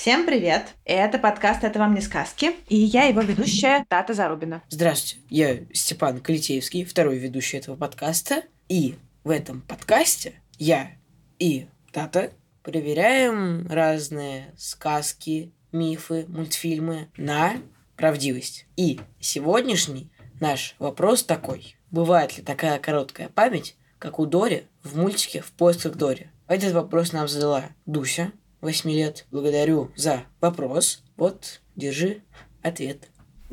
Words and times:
Всем 0.00 0.24
привет! 0.24 0.76
Это 0.86 1.18
подкаст 1.18 1.62
«Это 1.62 1.78
вам 1.78 1.92
не 1.94 2.00
сказки» 2.00 2.52
и 2.70 2.76
я 2.76 3.04
его 3.04 3.20
ведущая 3.20 3.84
Тата 3.86 4.14
Зарубина. 4.14 4.62
Здравствуйте, 4.70 5.26
я 5.28 5.58
Степан 5.74 6.20
Калитеевский, 6.20 6.86
второй 6.86 7.18
ведущий 7.18 7.58
этого 7.58 7.76
подкаста. 7.76 8.44
И 8.70 8.94
в 9.24 9.28
этом 9.28 9.60
подкасте 9.60 10.40
я 10.58 10.92
и 11.38 11.66
Тата 11.92 12.30
проверяем 12.62 13.66
разные 13.66 14.54
сказки, 14.56 15.52
мифы, 15.70 16.24
мультфильмы 16.28 17.10
на 17.18 17.58
правдивость. 17.98 18.64
И 18.78 19.00
сегодняшний 19.20 20.10
наш 20.40 20.76
вопрос 20.78 21.24
такой. 21.24 21.76
Бывает 21.90 22.38
ли 22.38 22.42
такая 22.42 22.78
короткая 22.78 23.28
память, 23.28 23.76
как 23.98 24.18
у 24.18 24.24
Дори 24.24 24.64
в 24.82 24.96
мультике 24.96 25.42
«В 25.42 25.52
поисках 25.52 25.96
Дори»? 25.96 26.28
Этот 26.48 26.72
вопрос 26.72 27.12
нам 27.12 27.28
задала 27.28 27.64
Дуся, 27.84 28.32
8 28.60 28.90
лет. 28.90 29.26
Благодарю 29.30 29.90
за 29.96 30.24
вопрос. 30.40 31.02
Вот, 31.16 31.60
держи 31.76 32.22
ответ. 32.62 33.08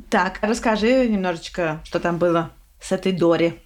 Так, 0.09 0.39
расскажи 0.41 1.07
немножечко, 1.07 1.81
что 1.83 1.99
там 1.99 2.17
было 2.17 2.51
с 2.81 2.91
этой 2.91 3.11
Дори. 3.11 3.59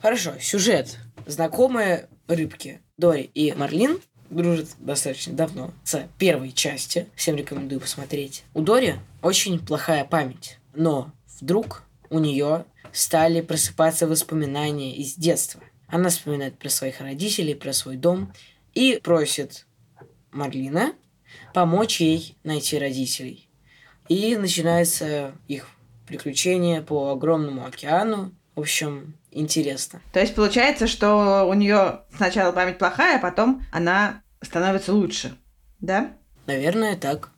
Хорошо, 0.00 0.34
сюжет. 0.40 0.98
Знакомые 1.26 2.08
рыбки 2.26 2.80
Дори 2.96 3.22
и 3.34 3.52
Марлин 3.52 4.00
дружат 4.30 4.68
достаточно 4.78 5.34
давно. 5.34 5.72
С 5.84 6.06
первой 6.18 6.52
части. 6.52 7.06
Всем 7.14 7.36
рекомендую 7.36 7.80
посмотреть. 7.80 8.44
У 8.54 8.60
Дори 8.60 8.96
очень 9.22 9.58
плохая 9.58 10.04
память. 10.04 10.58
Но 10.74 11.12
вдруг 11.40 11.82
у 12.10 12.18
нее 12.18 12.64
стали 12.92 13.40
просыпаться 13.40 14.06
воспоминания 14.06 14.94
из 14.96 15.14
детства. 15.14 15.60
Она 15.88 16.10
вспоминает 16.10 16.58
про 16.58 16.68
своих 16.68 17.00
родителей, 17.00 17.54
про 17.54 17.72
свой 17.72 17.96
дом 17.96 18.32
и 18.74 19.00
просит 19.02 19.66
Марлина 20.32 20.92
помочь 21.54 22.00
ей 22.00 22.36
найти 22.44 22.78
родителей. 22.78 23.48
И 24.08 24.36
начинается 24.36 25.32
их 25.48 25.68
приключение 26.06 26.80
по 26.80 27.10
огромному 27.10 27.66
океану. 27.66 28.32
В 28.54 28.60
общем, 28.60 29.14
интересно. 29.30 30.00
То 30.12 30.20
есть 30.20 30.34
получается, 30.34 30.86
что 30.86 31.44
у 31.48 31.54
нее 31.54 32.00
сначала 32.16 32.52
память 32.52 32.78
плохая, 32.78 33.18
а 33.18 33.20
потом 33.20 33.62
она 33.72 34.22
становится 34.40 34.92
лучше, 34.92 35.36
да? 35.80 36.12
Наверное, 36.46 36.96
так. 36.96 37.30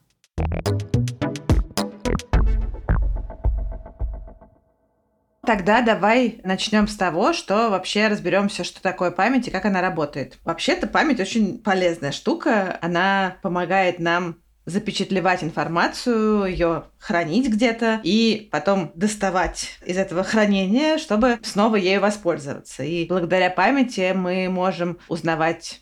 Тогда 5.50 5.82
давай 5.82 6.40
начнем 6.44 6.86
с 6.86 6.94
того, 6.94 7.32
что 7.32 7.70
вообще 7.70 8.06
разберемся, 8.06 8.62
что 8.62 8.80
такое 8.80 9.10
память 9.10 9.48
и 9.48 9.50
как 9.50 9.64
она 9.64 9.80
работает. 9.80 10.38
Вообще-то 10.44 10.86
память 10.86 11.18
очень 11.18 11.58
полезная 11.58 12.12
штука. 12.12 12.78
Она 12.80 13.36
помогает 13.42 13.98
нам 13.98 14.36
запечатлевать 14.64 15.42
информацию, 15.42 16.44
ее 16.44 16.84
хранить 16.98 17.48
где-то 17.48 18.00
и 18.04 18.48
потом 18.52 18.92
доставать 18.94 19.70
из 19.84 19.96
этого 19.96 20.22
хранения, 20.22 20.98
чтобы 20.98 21.40
снова 21.42 21.74
ею 21.74 22.00
воспользоваться. 22.00 22.84
И 22.84 23.08
благодаря 23.08 23.50
памяти 23.50 24.12
мы 24.14 24.48
можем 24.48 24.98
узнавать 25.08 25.80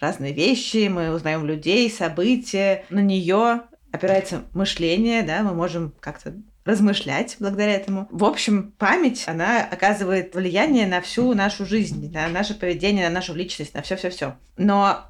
разные 0.00 0.32
вещи, 0.32 0.88
мы 0.88 1.14
узнаем 1.14 1.46
людей, 1.46 1.88
события. 1.88 2.84
На 2.90 2.98
нее 2.98 3.60
опирается 3.92 4.42
мышление, 4.54 5.22
да, 5.22 5.44
мы 5.44 5.54
можем 5.54 5.94
как-то 6.00 6.34
размышлять 6.64 7.36
благодаря 7.40 7.74
этому. 7.74 8.08
В 8.10 8.24
общем, 8.24 8.72
память, 8.78 9.24
она 9.26 9.64
оказывает 9.64 10.34
влияние 10.34 10.86
на 10.86 11.00
всю 11.00 11.34
нашу 11.34 11.66
жизнь, 11.66 12.10
на 12.12 12.28
наше 12.28 12.54
поведение, 12.54 13.08
на 13.08 13.14
нашу 13.14 13.34
личность, 13.34 13.74
на 13.74 13.82
все-все-все. 13.82 14.36
Но 14.56 15.06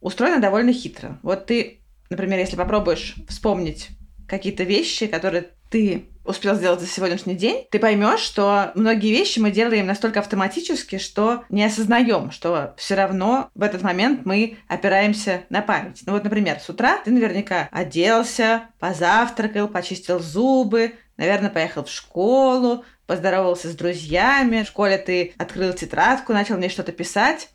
устроено 0.00 0.40
довольно 0.40 0.72
хитро. 0.72 1.18
Вот 1.22 1.46
ты, 1.46 1.80
например, 2.10 2.38
если 2.38 2.56
попробуешь 2.56 3.16
вспомнить 3.28 3.88
какие-то 4.28 4.64
вещи, 4.64 5.06
которые 5.06 5.50
ты 5.72 6.04
успел 6.24 6.54
сделать 6.54 6.80
за 6.80 6.86
сегодняшний 6.86 7.34
день, 7.34 7.66
ты 7.70 7.80
поймешь, 7.80 8.20
что 8.20 8.70
многие 8.76 9.10
вещи 9.10 9.40
мы 9.40 9.50
делаем 9.50 9.86
настолько 9.86 10.20
автоматически, 10.20 10.98
что 10.98 11.44
не 11.48 11.64
осознаем, 11.64 12.30
что 12.30 12.74
все 12.76 12.94
равно 12.94 13.50
в 13.56 13.62
этот 13.62 13.82
момент 13.82 14.24
мы 14.24 14.58
опираемся 14.68 15.42
на 15.48 15.62
память. 15.62 16.02
Ну 16.06 16.12
вот, 16.12 16.22
например, 16.22 16.60
с 16.60 16.68
утра 16.68 16.98
ты 17.04 17.10
наверняка 17.10 17.68
оделся, 17.72 18.68
позавтракал, 18.78 19.66
почистил 19.66 20.20
зубы, 20.20 20.94
наверное, 21.16 21.50
поехал 21.50 21.84
в 21.84 21.90
школу, 21.90 22.84
поздоровался 23.06 23.68
с 23.68 23.74
друзьями, 23.74 24.62
в 24.62 24.68
школе 24.68 24.98
ты 24.98 25.34
открыл 25.38 25.72
тетрадку, 25.72 26.32
начал 26.32 26.56
мне 26.56 26.68
что-то 26.68 26.92
писать. 26.92 27.48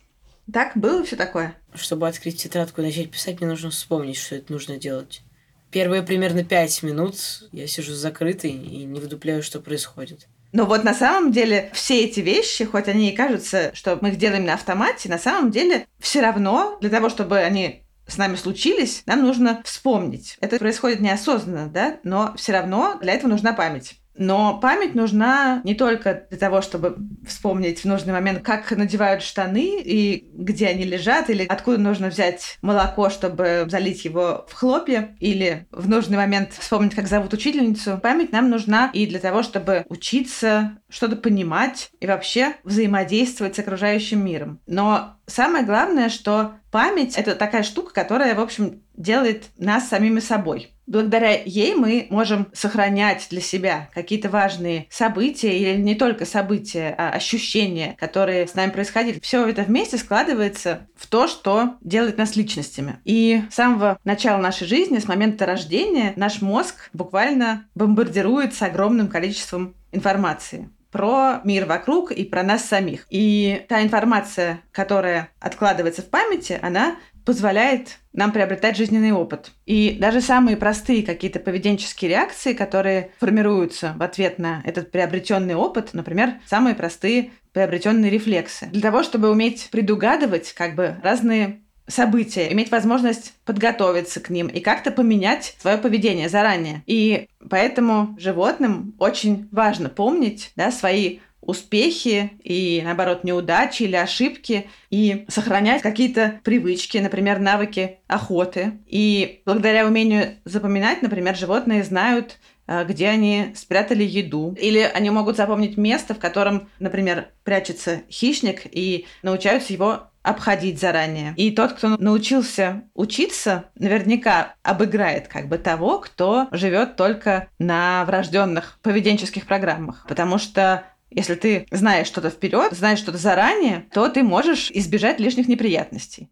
Так 0.52 0.72
было 0.74 1.04
все 1.04 1.16
такое? 1.16 1.54
Чтобы 1.74 2.08
открыть 2.08 2.42
тетрадку 2.42 2.80
и 2.80 2.84
начать 2.84 3.10
писать, 3.10 3.40
мне 3.40 3.48
нужно 3.48 3.70
вспомнить, 3.70 4.16
что 4.18 4.34
это 4.36 4.52
нужно 4.52 4.76
делать. 4.76 5.22
Первые 5.70 6.02
примерно 6.02 6.44
пять 6.44 6.82
минут 6.82 7.16
я 7.52 7.66
сижу 7.66 7.92
закрытый 7.92 8.52
и 8.52 8.84
не 8.84 9.00
вдупляю, 9.00 9.42
что 9.42 9.60
происходит. 9.60 10.26
Но 10.52 10.64
вот 10.64 10.82
на 10.82 10.94
самом 10.94 11.30
деле 11.30 11.70
все 11.74 12.04
эти 12.04 12.20
вещи, 12.20 12.64
хоть 12.64 12.88
они 12.88 13.10
и 13.10 13.16
кажутся, 13.16 13.70
что 13.74 13.98
мы 14.00 14.10
их 14.10 14.16
делаем 14.16 14.46
на 14.46 14.54
автомате, 14.54 15.10
на 15.10 15.18
самом 15.18 15.50
деле 15.50 15.86
все 15.98 16.22
равно 16.22 16.78
для 16.80 16.88
того, 16.88 17.10
чтобы 17.10 17.38
они 17.38 17.82
с 18.06 18.16
нами 18.16 18.36
случились, 18.36 19.02
нам 19.04 19.22
нужно 19.22 19.60
вспомнить. 19.64 20.38
Это 20.40 20.58
происходит 20.58 21.00
неосознанно, 21.00 21.68
да, 21.68 21.98
но 22.02 22.32
все 22.36 22.52
равно 22.52 22.98
для 23.02 23.12
этого 23.12 23.30
нужна 23.30 23.52
память. 23.52 23.96
Но 24.18 24.58
память 24.58 24.94
нужна 24.94 25.60
не 25.64 25.74
только 25.74 26.26
для 26.28 26.38
того, 26.38 26.60
чтобы 26.60 26.96
вспомнить 27.26 27.80
в 27.80 27.84
нужный 27.84 28.12
момент, 28.12 28.42
как 28.42 28.70
надевают 28.72 29.22
штаны 29.22 29.80
и 29.80 30.28
где 30.34 30.66
они 30.66 30.84
лежат, 30.84 31.30
или 31.30 31.44
откуда 31.44 31.78
нужно 31.78 32.08
взять 32.08 32.58
молоко, 32.60 33.10
чтобы 33.10 33.66
залить 33.68 34.04
его 34.04 34.44
в 34.48 34.54
хлопья, 34.54 35.16
или 35.20 35.66
в 35.70 35.88
нужный 35.88 36.16
момент 36.16 36.52
вспомнить, 36.52 36.94
как 36.94 37.06
зовут 37.06 37.32
учительницу. 37.32 37.98
Память 38.02 38.32
нам 38.32 38.50
нужна 38.50 38.90
и 38.92 39.06
для 39.06 39.20
того, 39.20 39.42
чтобы 39.42 39.84
учиться, 39.88 40.78
что-то 40.88 41.16
понимать 41.16 41.90
и 42.00 42.06
вообще 42.06 42.54
взаимодействовать 42.64 43.56
с 43.56 43.58
окружающим 43.58 44.24
миром. 44.24 44.60
Но 44.66 45.16
самое 45.26 45.64
главное, 45.64 46.08
что 46.08 46.54
память— 46.70 47.14
это 47.16 47.34
такая 47.34 47.62
штука, 47.62 47.92
которая, 47.94 48.34
в 48.34 48.40
общем, 48.40 48.82
делает 48.98 49.44
нас 49.56 49.88
самими 49.88 50.20
собой. 50.20 50.74
Благодаря 50.86 51.42
ей 51.44 51.74
мы 51.74 52.06
можем 52.08 52.48
сохранять 52.54 53.26
для 53.30 53.42
себя 53.42 53.90
какие-то 53.94 54.30
важные 54.30 54.86
события 54.88 55.56
или 55.56 55.76
не 55.76 55.94
только 55.94 56.24
события, 56.24 56.94
а 56.96 57.10
ощущения, 57.10 57.94
которые 57.98 58.46
с 58.46 58.54
нами 58.54 58.70
происходили. 58.70 59.20
Все 59.20 59.46
это 59.46 59.62
вместе 59.62 59.98
складывается 59.98 60.88
в 60.96 61.06
то, 61.06 61.28
что 61.28 61.74
делает 61.82 62.16
нас 62.16 62.36
личностями. 62.36 63.00
И 63.04 63.42
с 63.50 63.54
самого 63.56 63.98
начала 64.04 64.40
нашей 64.40 64.66
жизни, 64.66 64.98
с 64.98 65.06
момента 65.06 65.44
рождения, 65.44 66.14
наш 66.16 66.40
мозг 66.40 66.88
буквально 66.94 67.66
бомбардирует 67.74 68.54
огромным 68.62 69.08
количеством 69.08 69.74
информации 69.92 70.70
про 70.90 71.40
мир 71.44 71.66
вокруг 71.66 72.12
и 72.12 72.24
про 72.24 72.42
нас 72.42 72.64
самих. 72.64 73.06
И 73.10 73.64
та 73.68 73.82
информация, 73.82 74.62
которая 74.72 75.28
откладывается 75.38 76.00
в 76.00 76.06
памяти, 76.06 76.58
она 76.62 76.96
позволяет 77.28 77.98
нам 78.14 78.32
приобретать 78.32 78.78
жизненный 78.78 79.12
опыт. 79.12 79.50
И 79.66 79.98
даже 80.00 80.22
самые 80.22 80.56
простые 80.56 81.02
какие-то 81.02 81.40
поведенческие 81.40 82.08
реакции, 82.08 82.54
которые 82.54 83.10
формируются 83.20 83.92
в 83.98 84.02
ответ 84.02 84.38
на 84.38 84.62
этот 84.64 84.90
приобретенный 84.90 85.54
опыт, 85.54 85.90
например, 85.92 86.36
самые 86.46 86.74
простые 86.74 87.32
приобретенные 87.52 88.10
рефлексы. 88.10 88.68
Для 88.72 88.80
того, 88.80 89.02
чтобы 89.02 89.28
уметь 89.30 89.68
предугадывать 89.70 90.54
как 90.54 90.74
бы 90.74 90.96
разные 91.02 91.60
события, 91.86 92.50
иметь 92.50 92.70
возможность 92.70 93.34
подготовиться 93.44 94.20
к 94.20 94.30
ним 94.30 94.46
и 94.46 94.60
как-то 94.60 94.90
поменять 94.90 95.54
свое 95.60 95.76
поведение 95.76 96.30
заранее. 96.30 96.82
И 96.86 97.28
поэтому 97.50 98.16
животным 98.18 98.94
очень 98.98 99.48
важно 99.52 99.90
помнить 99.90 100.52
да, 100.56 100.70
свои 100.70 101.18
успехи 101.48 102.32
и, 102.44 102.82
наоборот, 102.84 103.24
неудачи 103.24 103.84
или 103.84 103.96
ошибки 103.96 104.68
и 104.90 105.24
сохранять 105.28 105.80
какие-то 105.80 106.40
привычки, 106.44 106.98
например, 106.98 107.38
навыки 107.38 108.00
охоты. 108.06 108.72
И 108.86 109.40
благодаря 109.46 109.86
умению 109.86 110.36
запоминать, 110.44 111.00
например, 111.00 111.34
животные 111.34 111.82
знают, 111.84 112.36
э, 112.66 112.84
где 112.84 113.08
они 113.08 113.54
спрятали 113.56 114.04
еду. 114.04 114.54
Или 114.60 114.80
они 114.80 115.08
могут 115.08 115.38
запомнить 115.38 115.78
место, 115.78 116.14
в 116.14 116.18
котором, 116.18 116.68
например, 116.80 117.30
прячется 117.44 118.02
хищник, 118.10 118.66
и 118.70 119.06
научаются 119.22 119.72
его 119.72 120.10
обходить 120.22 120.78
заранее. 120.78 121.32
И 121.38 121.50
тот, 121.50 121.72
кто 121.72 121.96
научился 121.96 122.82
учиться, 122.92 123.70
наверняка 123.74 124.54
обыграет 124.62 125.28
как 125.28 125.48
бы 125.48 125.56
того, 125.56 126.00
кто 126.00 126.48
живет 126.50 126.96
только 126.96 127.48
на 127.58 128.04
врожденных 128.04 128.78
поведенческих 128.82 129.46
программах. 129.46 130.04
Потому 130.06 130.36
что 130.36 130.84
если 131.10 131.34
ты 131.34 131.66
знаешь 131.70 132.06
что-то 132.06 132.30
вперед, 132.30 132.72
знаешь 132.72 132.98
что-то 132.98 133.18
заранее, 133.18 133.86
то 133.92 134.08
ты 134.08 134.22
можешь 134.22 134.70
избежать 134.70 135.20
лишних 135.20 135.48
неприятностей. 135.48 136.28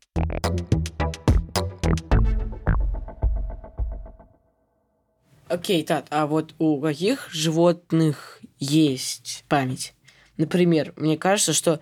Окей, 5.48 5.84
Тат, 5.84 6.06
а 6.10 6.26
вот 6.26 6.54
у 6.58 6.80
каких 6.80 7.30
животных 7.30 8.40
есть 8.58 9.44
память? 9.48 9.94
Например, 10.36 10.92
мне 10.96 11.16
кажется, 11.16 11.52
что 11.52 11.80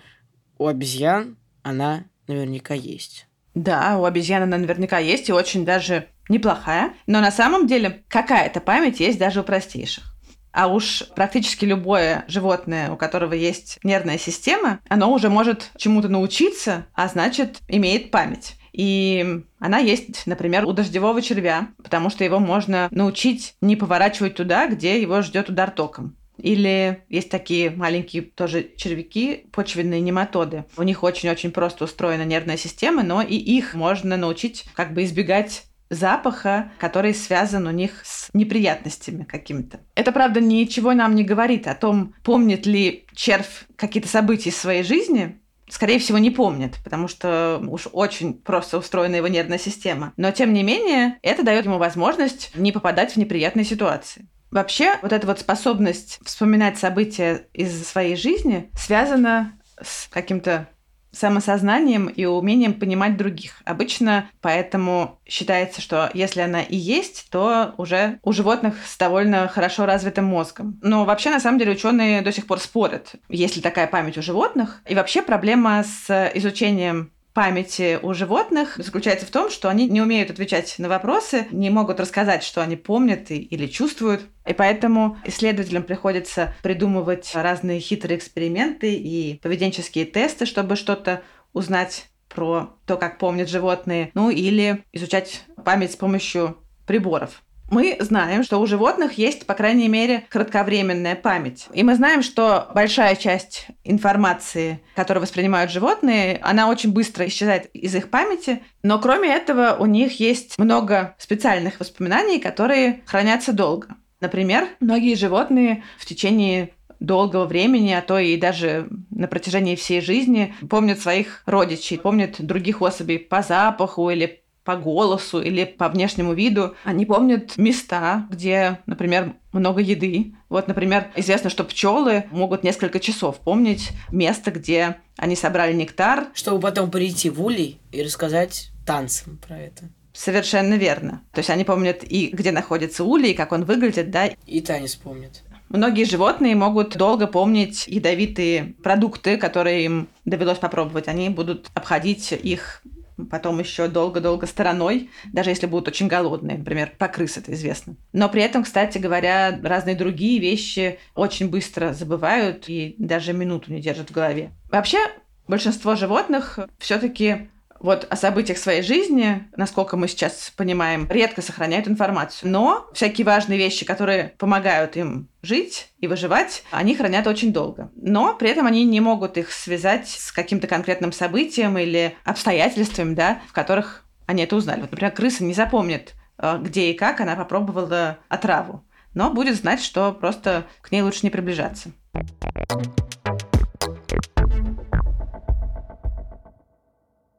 у 0.59 0.67
обезьян 0.67 1.39
она 1.63 2.05
наверняка 2.29 2.75
есть. 2.75 3.27
Да, 3.55 3.99
у 3.99 4.05
обезьян 4.05 4.43
она 4.43 4.59
наверняка 4.59 4.99
есть, 4.99 5.29
и 5.29 5.33
очень 5.33 5.65
даже 5.65 6.09
неплохая. 6.29 6.95
Но 7.07 7.21
на 7.21 7.31
самом 7.31 7.67
деле 7.67 8.05
какая-то 8.09 8.61
память 8.61 9.01
есть 9.01 9.19
даже 9.19 9.41
у 9.41 9.45
простейших. 9.45 10.14
А 10.55 10.69
уж 10.69 11.03
практически 11.17 11.65
любое 11.65 12.25
животное, 12.29 12.93
у 12.93 12.97
которого 12.97 13.35
есть 13.35 13.79
нервная 13.83 14.19
система, 14.19 14.79
оно 14.89 15.13
уже 15.13 15.29
может 15.29 15.73
чему-то 15.77 16.09
научиться, 16.09 16.87
а 16.95 17.09
значит, 17.09 17.59
имеет 17.67 18.13
память. 18.13 18.55
И 18.73 19.43
она 19.59 19.79
есть, 19.79 20.27
например, 20.27 20.65
у 20.65 20.73
дождевого 20.73 21.21
червя, 21.23 21.69
потому 21.83 22.09
что 22.09 22.23
его 22.23 22.39
можно 22.39 22.89
научить 22.93 23.57
не 23.61 23.75
поворачивать 23.75 24.37
туда, 24.37 24.69
где 24.69 25.01
его 25.01 25.23
ждет 25.23 25.49
удар 25.49 25.73
током. 25.73 26.17
Или 26.39 27.03
есть 27.09 27.31
такие 27.31 27.71
маленькие 27.71 28.23
тоже 28.23 28.69
червяки, 28.77 29.47
почвенные 29.53 30.01
нематоды. 30.01 30.65
У 30.77 30.83
них 30.83 31.03
очень-очень 31.03 31.53
просто 31.53 31.85
устроена 31.85 32.25
нервная 32.25 32.57
система, 32.57 33.03
но 33.03 33.23
и 33.23 33.37
их 33.37 33.75
можно 33.75 34.17
научить 34.17 34.67
как 34.75 34.95
бы 34.95 35.05
избегать 35.05 35.65
запаха, 35.95 36.73
который 36.79 37.15
связан 37.15 37.67
у 37.67 37.71
них 37.71 38.03
с 38.05 38.29
неприятностями 38.35 39.25
какими-то. 39.25 39.81
Это, 39.95 40.13
правда, 40.13 40.41
ничего 40.41 40.93
нам 40.93 41.15
не 41.15 41.25
говорит 41.25 41.67
о 41.67 41.75
том, 41.75 42.15
помнит 42.23 42.67
ли 42.67 43.07
червь 43.15 43.65
какие-то 43.77 44.09
события 44.09 44.51
из 44.51 44.57
своей 44.57 44.83
жизни, 44.83 45.39
скорее 45.69 45.99
всего, 45.99 46.19
не 46.19 46.31
помнит, 46.31 46.79
потому 46.85 47.09
что 47.09 47.63
уж 47.67 47.89
очень 47.93 48.35
просто 48.35 48.79
устроена 48.79 49.17
его 49.17 49.29
нервная 49.29 49.59
система. 49.59 50.13
Но, 50.17 50.31
тем 50.31 50.53
не 50.53 50.63
менее, 50.63 51.19
это 51.23 51.43
дает 51.43 51.65
ему 51.65 51.79
возможность 51.79 52.51
не 52.55 52.73
попадать 52.73 53.13
в 53.13 53.17
неприятные 53.17 53.65
ситуации. 53.65 54.29
Вообще, 54.51 54.99
вот 55.03 55.13
эта 55.13 55.27
вот 55.27 55.41
способность 55.41 56.21
вспоминать 56.25 56.79
события 56.79 57.49
из 57.53 57.87
своей 57.87 58.15
жизни 58.15 58.71
связана 58.75 59.59
с 59.83 60.07
каким-то 60.09 60.69
самосознанием 61.15 62.09
и 62.09 62.25
умением 62.25 62.75
понимать 62.75 63.17
других. 63.17 63.63
Обычно 63.65 64.29
поэтому 64.41 65.19
считается, 65.27 65.81
что 65.81 66.11
если 66.15 66.41
она 66.41 66.63
и 66.63 66.77
есть, 66.77 67.29
то 67.31 67.75
уже 67.79 68.19
у 68.23 68.33
животных 68.33 68.75
с 68.87 68.99
довольно 68.99 69.49
хорошо 69.49 69.87
развитым 69.87 70.27
мозгом. 70.27 70.79
Но 70.83 71.05
вообще, 71.05 71.31
на 71.31 71.41
самом 71.41 71.59
деле, 71.59 71.73
ученые 71.73 72.23
до 72.23 72.33
сих 72.33 72.47
пор 72.47 72.61
спорят, 72.61 73.15
есть 73.29 73.57
ли 73.57 73.63
такая 73.63 73.87
память 73.87 74.19
у 74.19 74.23
животных. 74.23 74.83
И 74.87 74.95
вообще 74.95 75.23
проблема 75.23 75.85
с 75.85 76.31
изучением 76.35 77.14
памяти 77.35 77.99
у 78.01 78.15
животных 78.15 78.77
заключается 78.79 79.27
в 79.27 79.31
том, 79.31 79.51
что 79.51 79.69
они 79.69 79.89
не 79.89 80.01
умеют 80.01 80.31
отвечать 80.31 80.77
на 80.79 80.89
вопросы, 80.89 81.47
не 81.51 81.69
могут 81.69 82.01
рассказать, 82.01 82.45
что 82.45 82.63
они 82.63 82.77
помнят 82.77 83.31
или 83.31 83.67
чувствуют. 83.67 84.23
И 84.47 84.55
поэтому 84.55 85.19
исследователям 85.25 85.83
приходится 85.83 86.55
придумывать 86.63 87.31
разные 87.35 87.81
хитрые 87.81 88.17
эксперименты 88.17 88.95
и 88.95 89.41
поведенческие 89.43 90.07
тесты, 90.07 90.47
чтобы 90.47 90.77
что-то 90.77 91.23
узнать 91.53 92.07
про 92.29 92.77
то, 92.87 92.97
как 92.97 93.19
помнят 93.19 93.49
животные, 93.49 94.11
ну 94.15 94.31
или 94.31 94.85
изучать 94.93 95.45
память 95.65 95.93
с 95.93 95.97
помощью 95.97 96.59
приборов. 96.87 97.43
Мы 97.71 97.97
знаем, 98.01 98.43
что 98.45 98.61
у 98.61 98.67
животных 98.67 99.15
есть, 99.15 99.47
по 99.47 99.55
крайней 99.55 99.89
мере, 99.89 100.27
кратковременная 100.29 101.17
память. 101.17 101.67
И 101.73 101.83
мы 101.83 101.95
знаем, 101.95 102.23
что 102.23 102.69
большая 102.75 103.17
часть 103.17 103.67
информации, 103.85 104.81
которую 104.95 105.23
воспринимают 105.23 105.71
животные, 105.71 106.39
она 106.43 106.69
очень 106.69 106.93
быстро 106.93 107.27
исчезает 107.27 107.71
из 107.75 107.95
их 107.95 108.11
памяти. 108.11 108.63
Но 108.83 108.99
кроме 108.99 109.35
этого, 109.35 109.77
у 109.79 109.87
них 109.87 110.21
есть 110.21 110.59
много 110.59 111.15
специальных 111.19 111.81
воспоминаний, 111.81 112.39
которые 112.39 113.03
хранятся 113.07 113.53
долго. 113.53 113.89
Например, 114.21 114.69
многие 114.81 115.15
животные 115.15 115.83
в 115.99 116.07
течение 116.07 116.71
долгого 117.01 117.45
времени, 117.45 117.93
а 117.93 118.03
то 118.03 118.19
и 118.19 118.37
даже 118.37 118.89
на 119.11 119.27
протяжении 119.27 119.77
всей 119.77 120.01
жизни 120.01 120.55
помнят 120.69 121.01
своих 121.01 121.43
родичей, 121.47 121.99
помнят 121.99 122.37
других 122.39 122.83
особей 122.83 123.19
по 123.19 123.43
запаху 123.43 124.09
или 124.11 124.44
по 124.65 124.77
голосу 124.77 125.41
или 125.41 125.65
по 125.65 125.89
внешнему 125.89 126.33
виду. 126.33 126.75
Они 126.85 127.07
помнят 127.07 127.57
места, 127.57 128.27
где, 128.31 128.81
например, 128.87 129.35
много 129.53 129.81
еды. 129.81 130.35
Вот, 130.49 130.69
например, 130.69 131.09
известно, 131.17 131.51
что 131.51 131.65
пчелы 131.65 132.25
могут 132.31 132.65
несколько 132.65 132.99
часов 132.99 133.39
помнить 133.41 133.91
место, 134.11 134.51
где 134.51 134.97
они 135.17 135.37
собрали 135.37 135.75
нектар. 135.75 136.29
Чтобы 136.35 136.61
потом 136.61 136.91
прийти 136.91 137.31
в 137.31 137.43
улей 137.43 137.81
и 137.93 138.03
рассказать 138.03 138.71
танцам 138.87 139.39
про 139.47 139.59
это. 139.59 139.85
Совершенно 140.13 140.75
верно. 140.75 141.23
То 141.33 141.41
есть 141.41 141.51
они 141.51 141.65
помнят 141.65 142.05
и 142.05 142.29
где 142.29 142.53
находится 142.53 143.05
улей, 143.05 143.33
и 143.33 143.35
как 143.35 143.53
он 143.53 143.65
выглядит, 143.65 144.11
да. 144.11 144.27
И 144.47 144.61
танец 144.61 144.95
помнят. 144.95 145.43
Многие 145.69 146.05
животные 146.05 146.55
могут 146.55 146.97
долго 146.97 147.27
помнить 147.27 147.89
ядовитые 147.89 148.75
продукты, 148.83 149.37
которые 149.37 149.85
им 149.85 150.09
довелось 150.25 150.59
попробовать. 150.59 151.09
Они 151.09 151.31
будут 151.31 151.69
обходить 151.75 152.31
их 152.31 152.83
потом 153.31 153.59
еще 153.59 153.89
долго-долго 153.89 154.47
стороной, 154.47 155.11
даже 155.33 155.51
если 155.51 155.67
будут 155.67 155.89
очень 155.89 156.09
голодные, 156.09 156.59
например, 156.59 156.93
по 156.99 157.09
крыс 157.09 157.37
это 157.37 157.53
известно. 157.53 157.97
Но 158.13 158.29
при 158.29 158.43
этом, 158.43 158.65
кстати 158.65 158.99
говоря, 158.99 159.59
разные 159.63 159.97
другие 159.97 160.41
вещи 160.41 160.99
очень 161.15 161.49
быстро 161.49 161.93
забывают 161.93 162.69
и 162.69 162.95
даже 162.99 163.33
минуту 163.33 163.73
не 163.73 163.81
держат 163.81 164.11
в 164.11 164.15
голове. 164.15 164.51
Вообще, 164.71 164.99
большинство 165.47 165.95
животных 165.95 166.59
все-таки 166.79 167.49
вот 167.85 168.07
о 168.09 168.17
событиях 168.17 168.57
своей 168.57 168.81
жизни, 168.81 169.47
насколько 169.57 169.99
мы 169.99 170.09
сейчас 170.09 170.51
понимаем, 170.57 171.07
редко 171.11 171.43
сохраняют 171.43 171.87
информацию. 171.87 172.51
Но 172.51 172.89
всякие 172.95 173.27
важные 173.27 173.59
вещи, 173.59 173.85
которые 173.85 174.33
помогают 174.39 174.97
им 174.97 175.29
жить 175.43 175.91
и 175.99 176.07
выживать, 176.07 176.65
они 176.71 176.97
хранят 176.97 177.27
очень 177.27 177.53
долго. 177.53 177.91
Но 177.95 178.35
при 178.37 178.49
этом 178.49 178.67
они 178.67 178.85
не 178.85 179.01
могут 179.01 179.37
их 179.37 179.53
связать 179.53 180.09
с 180.09 180.33
каким-то 180.33 180.67
конкретным 180.67 181.13
событием 181.13 181.77
или 181.77 182.17
обстоятельствами, 182.25 183.15
да, 183.15 183.43
в 183.49 183.53
которых 183.53 184.07
они 184.25 184.45
это 184.45 184.57
узнали. 184.57 184.81
Вот, 184.81 184.91
например, 184.91 185.13
крыса 185.13 185.45
не 185.45 185.53
запомнит, 185.53 186.15
э, 186.39 186.57
где 186.63 186.91
и 186.91 186.95
как 186.95 187.21
она 187.21 187.37
попробовала 187.37 188.17
отраву, 188.31 188.83
но 189.13 189.31
будет 189.31 189.57
знать, 189.57 189.83
что 189.83 190.11
просто 190.13 190.65
к 190.81 190.91
ней 190.91 191.03
лучше 191.03 191.21
не 191.23 191.31
приближаться. 191.31 191.91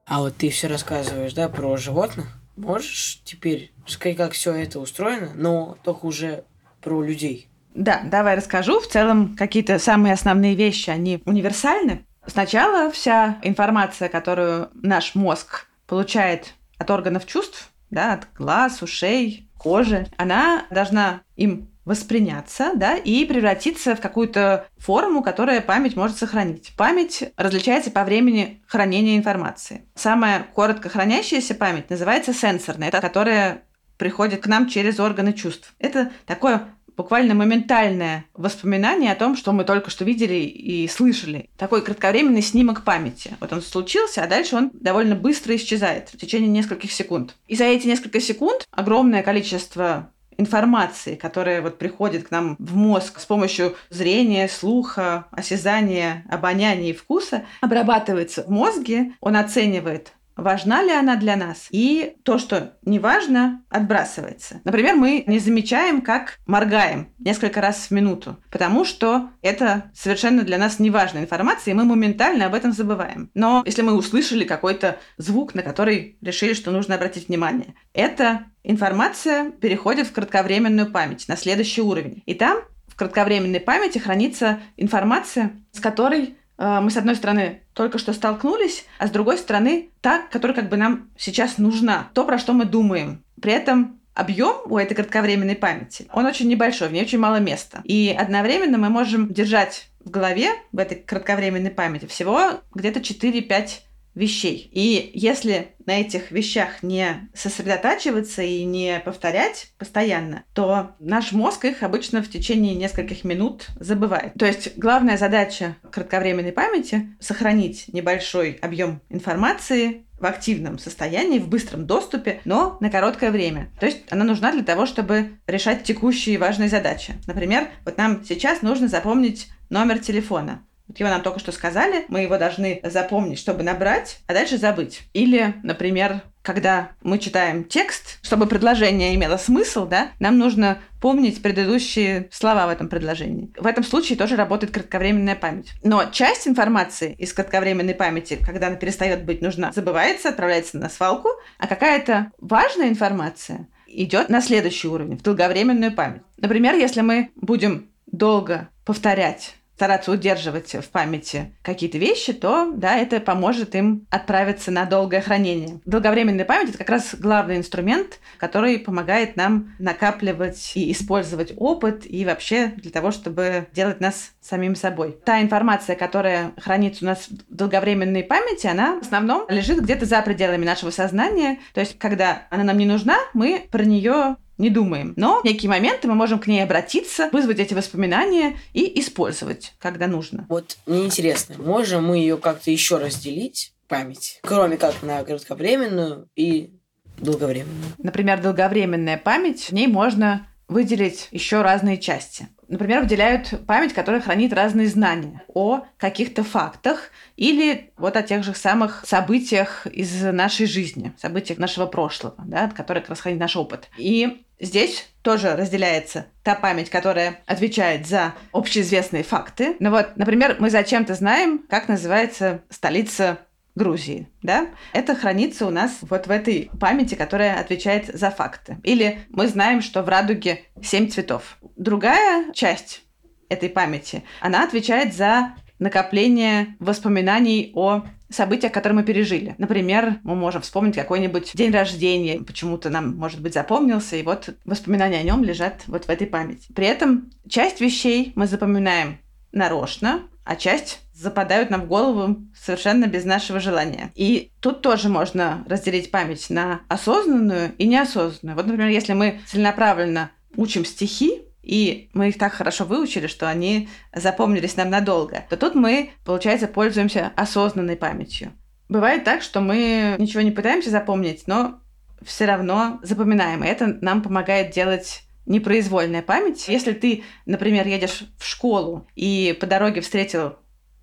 А 0.06 0.20
вот 0.20 0.38
ты 0.38 0.50
все 0.50 0.68
рассказываешь, 0.68 1.34
да, 1.34 1.50
про 1.50 1.78
животных. 1.78 2.28
Можешь 2.56 3.22
теперь 3.24 3.74
сказать, 3.88 4.18
как 4.18 4.32
все 4.34 4.54
это 4.54 4.80
устроено, 4.80 5.32
но 5.36 5.78
только 5.84 6.06
уже 6.06 6.44
про 6.82 7.04
людей? 7.04 7.50
Да, 7.74 8.02
давай 8.06 8.36
расскажу. 8.36 8.80
В 8.80 8.88
целом, 8.88 9.36
какие-то 9.36 9.80
самые 9.80 10.14
основные 10.14 10.56
вещи, 10.56 10.90
они 10.90 11.22
универсальны. 11.26 12.06
Сначала 12.26 12.92
вся 12.92 13.40
информация, 13.42 14.08
которую 14.08 14.70
наш 14.74 15.16
мозг 15.16 15.68
получает 15.86 16.54
от 16.78 16.90
органов 16.90 17.26
чувств, 17.26 17.70
да, 17.90 18.14
от 18.14 18.28
глаз, 18.38 18.82
ушей, 18.82 19.50
кожи, 19.58 20.08
она 20.18 20.66
должна 20.70 21.22
им 21.36 21.70
восприняться, 21.86 22.72
да, 22.76 22.98
и 22.98 23.26
превратиться 23.26 23.96
в 23.96 24.02
какую-то 24.02 24.68
форму, 24.78 25.24
которая 25.24 25.62
память 25.62 25.96
может 25.96 26.18
сохранить. 26.18 26.74
Память 26.76 27.32
различается 27.38 27.92
по 27.92 28.04
времени 28.04 28.62
хранения 28.68 29.18
информации. 29.18 29.86
Самая 29.96 30.46
коротко 30.54 30.90
хранящаяся 30.90 31.56
память 31.56 31.90
называется 31.90 32.34
сенсорная, 32.34 32.90
это 32.90 33.02
которая 33.02 33.64
приходит 33.98 34.42
к 34.42 34.48
нам 34.48 34.68
через 34.68 35.00
органы 35.00 35.32
чувств. 35.34 35.74
Это 35.80 36.12
такое 36.26 36.68
буквально 36.98 37.34
моментальное 37.34 38.26
воспоминание 38.34 39.12
о 39.12 39.16
том, 39.16 39.36
что 39.36 39.52
мы 39.52 39.64
только 39.64 39.90
что 39.90 40.06
видели 40.06 40.36
и 40.36 40.88
слышали. 40.88 41.50
Такой 41.58 41.82
кратковременный 41.84 42.42
снимок 42.42 42.84
памяти. 42.84 43.36
Вот 43.40 43.52
он 43.54 43.62
случился, 43.62 44.24
а 44.24 44.28
дальше 44.28 44.56
он 44.56 44.72
довольно 44.74 45.16
быстро 45.16 45.56
исчезает 45.56 46.10
в 46.10 46.18
течение 46.18 46.50
нескольких 46.50 46.92
секунд. 46.92 47.36
И 47.48 47.56
за 47.56 47.66
эти 47.66 47.88
несколько 47.88 48.20
секунд 48.20 48.66
огромное 48.72 49.24
количество 49.24 50.12
информации, 50.38 51.16
которая 51.16 51.62
вот 51.62 51.78
приходит 51.78 52.28
к 52.28 52.32
нам 52.32 52.56
в 52.60 52.76
мозг 52.76 53.20
с 53.20 53.26
помощью 53.26 53.76
зрения, 53.90 54.48
слуха, 54.48 55.26
осязания, 55.32 56.24
обоняния 56.30 56.92
и 56.92 56.94
вкуса, 56.94 57.44
обрабатывается 57.62 58.44
в 58.44 58.50
мозге, 58.50 59.14
он 59.22 59.36
оценивает 59.36 60.15
важна 60.36 60.84
ли 60.84 60.92
она 60.92 61.16
для 61.16 61.36
нас, 61.36 61.68
и 61.72 62.16
то, 62.24 62.38
что 62.38 62.78
не 62.84 63.00
важно, 63.00 63.64
отбрасывается. 63.70 64.62
Например, 64.64 64.96
мы 64.96 65.24
не 65.28 65.40
замечаем, 65.40 66.02
как 66.02 66.40
моргаем 66.46 67.10
несколько 67.20 67.62
раз 67.62 67.88
в 67.88 67.92
минуту, 67.92 68.38
потому 68.52 68.86
что 68.86 69.30
это 69.42 69.92
совершенно 69.94 70.44
для 70.44 70.58
нас 70.58 70.80
неважная 70.80 71.24
информация, 71.24 71.72
и 71.72 71.76
мы 71.76 71.86
моментально 71.86 72.46
об 72.46 72.54
этом 72.54 72.72
забываем. 72.72 73.30
Но 73.34 73.64
если 73.66 73.82
мы 73.82 73.94
услышали 73.94 74.44
какой-то 74.44 74.98
звук, 75.18 75.56
на 75.56 75.62
который 75.62 76.18
решили, 76.22 76.54
что 76.54 76.72
нужно 76.72 76.96
обратить 76.96 77.28
внимание, 77.28 77.76
эта 77.94 78.46
информация 78.64 79.52
переходит 79.52 80.08
в 80.08 80.14
кратковременную 80.14 80.92
память, 80.92 81.28
на 81.28 81.38
следующий 81.38 81.82
уровень. 81.82 82.24
И 82.26 82.34
там 82.34 82.60
в 82.88 82.96
кратковременной 82.96 83.60
памяти 83.60 83.98
хранится 83.98 84.60
информация, 84.78 85.52
с 85.72 85.80
которой 85.80 86.38
мы, 86.58 86.90
с 86.90 86.98
одной 86.98 87.16
стороны, 87.16 87.62
только 87.74 87.98
что 87.98 88.14
столкнулись, 88.14 88.86
а 88.98 89.08
с 89.08 89.12
другой 89.12 89.38
стороны, 89.38 89.90
та, 90.02 90.20
которая 90.32 90.56
как 90.56 90.70
бы 90.70 90.78
нам 90.78 91.10
сейчас 91.18 91.58
нужна, 91.58 92.10
то, 92.14 92.24
про 92.24 92.38
что 92.38 92.54
мы 92.54 92.66
думаем. 92.66 93.24
При 93.42 93.52
этом 93.52 94.00
объем 94.14 94.56
у 94.66 94.78
этой 94.78 94.96
кратковременной 94.96 95.56
памяти, 95.56 96.08
он 96.14 96.26
очень 96.26 96.48
небольшой, 96.48 96.88
в 96.88 96.94
ней 96.94 97.04
очень 97.04 97.20
мало 97.20 97.40
места. 97.40 97.82
И 97.84 98.16
одновременно 98.18 98.78
мы 98.78 98.90
можем 98.90 99.32
держать 99.32 99.90
в 100.04 100.10
голове, 100.10 100.50
в 100.72 100.80
этой 100.80 100.96
кратковременной 100.96 101.72
памяти, 101.72 102.06
всего 102.06 102.62
где-то 102.74 103.00
4-5 103.02 103.82
вещей. 104.16 104.70
И 104.72 105.12
если 105.14 105.76
на 105.86 106.00
этих 106.00 106.32
вещах 106.32 106.82
не 106.82 107.30
сосредотачиваться 107.34 108.42
и 108.42 108.64
не 108.64 109.02
повторять 109.04 109.74
постоянно, 109.78 110.44
то 110.54 110.96
наш 111.00 111.32
мозг 111.32 111.66
их 111.66 111.84
обычно 111.84 112.24
в 112.24 112.30
течение 112.30 112.74
нескольких 112.74 113.24
минут 113.24 113.68
забывает. 113.80 114.34
То 114.34 114.46
есть 114.46 114.78
главная 114.78 115.18
задача 115.18 115.76
кратковременной 115.92 116.54
памяти— 116.54 117.16
сохранить 117.20 117.86
небольшой 117.94 118.58
объем 118.62 119.02
информации 119.10 120.06
в 120.20 120.26
активном 120.26 120.80
состоянии, 120.80 121.40
в 121.40 121.50
быстром 121.50 121.86
доступе, 121.86 122.42
но 122.46 122.78
на 122.80 122.90
короткое 122.90 123.32
время. 123.32 123.70
То 123.80 123.86
есть 123.86 124.04
она 124.10 124.24
нужна 124.24 124.52
для 124.54 124.64
того, 124.64 124.86
чтобы 124.86 125.40
решать 125.46 125.84
текущие 125.84 126.38
важные 126.38 126.70
задачи. 126.70 127.16
Например, 127.28 127.68
вот 127.84 127.98
нам 127.98 128.24
сейчас 128.24 128.62
нужно 128.62 128.88
запомнить 128.88 129.50
номер 129.70 130.00
телефона. 130.00 130.66
Вот 130.88 131.00
его 131.00 131.10
нам 131.10 131.22
только 131.22 131.40
что 131.40 131.52
сказали, 131.52 132.06
мы 132.10 132.22
его 132.22 132.38
должны 132.38 132.80
запомнить, 132.84 133.40
чтобы 133.40 133.64
набрать, 133.64 134.20
а 134.28 134.34
дальше 134.34 134.58
забыть. 134.58 135.02
Или, 135.14 135.56
например, 135.64 136.22
когда 136.46 136.92
мы 137.02 137.18
читаем 137.18 137.64
текст, 137.64 138.20
чтобы 138.22 138.46
предложение 138.46 139.16
имело 139.16 139.38
смысл, 139.38 139.88
да, 139.88 140.12
нам 140.20 140.38
нужно 140.38 140.78
помнить 141.02 141.42
предыдущие 141.42 142.30
слова 142.32 142.68
в 142.68 142.70
этом 142.70 142.88
предложении. 142.88 143.52
В 143.58 143.66
этом 143.66 143.84
случае 143.84 144.18
тоже 144.18 144.36
работает 144.36 144.72
кратковременная 144.72 145.36
память. 145.36 145.72
Но 145.84 146.06
часть 146.06 146.48
информации 146.48 147.16
из 147.18 147.34
кратковременной 147.34 147.96
памяти, 147.96 148.38
когда 148.44 148.68
она 148.68 148.76
перестает 148.76 149.26
быть 149.26 149.42
нужна, 149.42 149.72
забывается, 149.72 150.30
отправляется 150.30 150.78
на 150.78 150.90
свалку, 150.90 151.30
а 151.58 151.66
какая-то 151.68 152.32
важная 152.40 152.90
информация 152.90 153.68
идет 153.88 154.30
на 154.30 154.42
следующий 154.42 154.88
уровень, 154.88 155.18
в 155.18 155.24
долговременную 155.24 155.94
память. 155.94 156.22
Например, 156.38 156.76
если 156.76 157.02
мы 157.02 157.32
будем 157.36 157.90
долго 158.06 158.70
повторять 158.86 159.56
стараться 159.76 160.12
удерживать 160.12 160.74
в 160.74 160.90
памяти 160.90 161.54
какие-то 161.62 161.98
вещи, 161.98 162.34
то 162.34 162.72
да, 162.76 162.96
это 162.96 163.20
поможет 163.20 163.76
им 163.76 164.08
отправиться 164.10 164.72
на 164.72 164.86
долгое 164.86 165.22
хранение. 165.22 165.82
Долговременная 165.86 166.46
память— 166.46 166.70
это 166.70 166.78
как 166.78 166.90
раз 166.90 167.16
главный 167.16 167.58
инструмент, 167.58 168.20
который 168.38 168.80
помогает 168.80 169.36
нам 169.36 169.76
накапливать 169.80 170.72
и 170.76 170.92
использовать 170.92 171.54
опыт 171.58 172.04
и 172.06 172.26
вообще 172.26 172.68
для 172.78 172.92
того, 172.92 173.12
чтобы 173.12 173.68
делать 173.74 174.00
нас 174.00 174.32
самим 174.42 174.76
собой. 174.76 175.18
Та 175.26 175.42
информация, 175.42 175.96
которая 175.96 176.54
хранится 176.58 177.04
у 177.04 177.08
нас 177.08 177.28
в 177.28 177.54
долговременной 177.54 178.24
памяти, 178.24 178.68
она 178.68 179.00
в 179.00 179.02
основном 179.02 179.46
лежит 179.50 179.82
где-то 179.82 180.06
за 180.06 180.22
пределами 180.22 180.66
нашего 180.66 180.92
сознания. 180.92 181.60
То 181.74 181.82
есть, 181.82 181.98
когда 182.00 182.44
она 182.50 182.64
нам 182.64 182.78
не 182.78 182.86
нужна, 182.86 183.18
мы 183.34 183.68
про 183.72 183.84
нее 183.84 184.38
не 184.58 184.70
думаем. 184.70 185.14
Но 185.16 185.42
в 185.42 185.46
некие 185.46 185.70
моменты 185.70 186.08
мы 186.08 186.16
можем 186.16 186.40
к 186.40 186.48
ней 186.48 186.62
обратиться, 186.62 187.30
вызвать 187.32 187.60
эти 187.60 187.74
воспоминания 187.74 188.58
и 188.74 189.00
использовать, 189.00 189.74
когда 189.80 190.08
нужно. 190.08 190.46
Вот 190.50 190.78
мне 190.86 191.06
интересно, 191.06 191.56
можем 191.58 192.06
мы 192.08 192.18
ее 192.18 192.38
как-то 192.38 192.72
еще 192.72 192.98
разделить, 192.98 193.74
память, 193.88 194.40
кроме 194.44 194.78
как 194.78 195.02
на 195.04 195.24
кратковременную 195.24 196.30
и 196.36 196.74
долговременную? 197.18 197.94
Например, 197.98 198.42
долговременная 198.42 199.18
память, 199.18 199.70
в 199.70 199.72
ней 199.72 199.88
можно 199.88 200.48
выделить 200.68 201.28
еще 201.32 201.62
разные 201.62 201.98
части. 201.98 202.48
Например, 202.68 203.02
выделяют 203.02 203.66
память, 203.68 203.94
которая 203.94 204.22
хранит 204.22 204.54
разные 204.54 204.88
знания 204.88 205.44
о 205.48 205.82
каких-то 205.98 206.44
фактах 206.44 207.12
или 207.36 207.92
вот 207.98 208.18
о 208.18 208.24
тех 208.24 208.44
же 208.44 208.54
самых 208.54 209.04
событиях 209.06 209.88
из 209.88 210.24
нашей 210.24 210.66
жизни, 210.66 211.14
событиях 211.18 211.60
нашего 211.60 211.86
прошлого, 211.86 212.36
да, 212.46 212.70
которые 212.70 213.02
как 213.02 213.12
раз 213.12 213.22
хранит 213.22 213.40
наш 213.40 213.56
опыт. 213.56 213.90
И 213.98 214.42
Здесь 214.60 215.10
тоже 215.22 215.56
разделяется 215.56 216.28
та 216.44 216.56
память, 216.56 216.90
которая 216.90 217.42
отвечает 217.46 218.08
за 218.08 218.36
общеизвестные 218.54 219.24
факты. 219.24 219.76
Ну 219.80 219.90
вот, 219.90 220.16
например, 220.16 220.56
мы 220.60 220.70
зачем-то 220.70 221.14
знаем, 221.14 221.60
как 221.70 221.90
называется 221.90 222.62
столица 222.70 223.40
Грузии, 223.76 224.30
да? 224.42 224.70
Это 224.94 225.16
хранится 225.16 225.68
у 225.68 225.70
нас 225.70 225.98
вот 226.02 226.28
в 226.28 226.32
этой 226.32 226.72
памяти, 226.80 227.16
которая 227.16 227.60
отвечает 227.60 228.08
за 228.08 228.32
факты. 228.32 228.78
Или 228.84 229.20
мы 229.30 229.48
знаем, 229.48 229.82
что 229.82 230.02
в 230.02 230.10
радуге 230.10 230.62
семь 230.82 231.10
цветов. 231.10 231.58
Другая 231.76 232.52
часть 232.54 233.04
этой 233.50 233.70
памяти, 233.70 234.24
она 234.40 234.64
отвечает 234.64 235.14
за 235.14 235.56
накопление 235.78 236.78
воспоминаний 236.80 237.72
о 237.76 238.06
событиях, 238.30 238.72
которые 238.72 238.98
мы 238.98 239.04
пережили. 239.04 239.56
Например, 239.58 240.20
мы 240.24 240.36
можем 240.36 240.62
вспомнить 240.62 240.96
какой-нибудь 240.96 241.52
день 241.54 241.72
рождения, 241.72 242.40
почему-то 242.40 242.90
нам, 242.90 243.16
может 243.16 243.42
быть, 243.42 243.54
запомнился, 243.54 244.16
и 244.16 244.24
вот 244.24 244.56
воспоминания 244.66 245.20
о 245.20 245.24
нем 245.24 245.44
лежат 245.44 245.84
вот 245.88 246.06
в 246.06 246.10
этой 246.10 246.28
памяти. 246.28 246.72
При 246.74 246.88
этом 246.88 247.30
часть 247.48 247.82
вещей 247.82 248.32
мы 248.36 248.48
запоминаем 248.48 249.20
нарочно, 249.52 250.24
а 250.44 250.56
часть 250.56 251.02
западают 251.16 251.70
нам 251.70 251.84
в 251.84 251.88
голову 251.88 252.38
совершенно 252.56 253.06
без 253.06 253.24
нашего 253.26 253.60
желания. 253.60 254.12
И 254.16 254.52
тут 254.60 254.82
тоже 254.82 255.10
можно 255.10 255.64
разделить 255.68 256.12
память 256.12 256.50
на 256.50 256.82
осознанную 256.90 257.74
и 257.78 257.88
неосознанную. 257.88 258.58
Вот, 258.58 258.68
например, 258.68 258.90
если 258.90 259.14
мы 259.14 259.40
целенаправленно 259.48 260.32
учим 260.56 260.84
стихи, 260.86 261.42
и 261.62 262.10
мы 262.14 262.30
их 262.30 262.38
так 262.38 262.54
хорошо 262.54 262.86
выучили, 262.86 263.28
что 263.28 263.50
они 263.50 263.90
запомнились 264.14 264.76
нам 264.76 264.90
надолго, 264.90 265.46
то 265.50 265.58
тут 265.58 265.74
мы, 265.74 266.12
получается, 266.24 266.68
пользуемся 266.68 267.32
осознанной 267.36 267.96
памятью. 267.96 268.54
Бывает 268.88 269.24
так, 269.24 269.42
что 269.42 269.62
мы 269.62 270.16
ничего 270.20 270.42
не 270.42 270.52
пытаемся 270.52 270.92
запомнить, 270.92 271.48
но 271.48 271.80
все 272.24 272.46
равно 272.46 273.00
запоминаем. 273.02 273.64
И 273.64 273.68
это 273.68 273.98
нам 274.02 274.22
помогает 274.22 274.72
делать 274.72 275.24
непроизвольная 275.48 276.22
память. 276.22 276.68
Если 276.68 276.94
ты, 276.94 277.24
например, 277.46 277.88
едешь 277.88 278.24
в 278.38 278.46
школу 278.46 279.08
и 279.16 279.58
по 279.60 279.66
дороге 279.66 280.02
встретил 280.02 280.58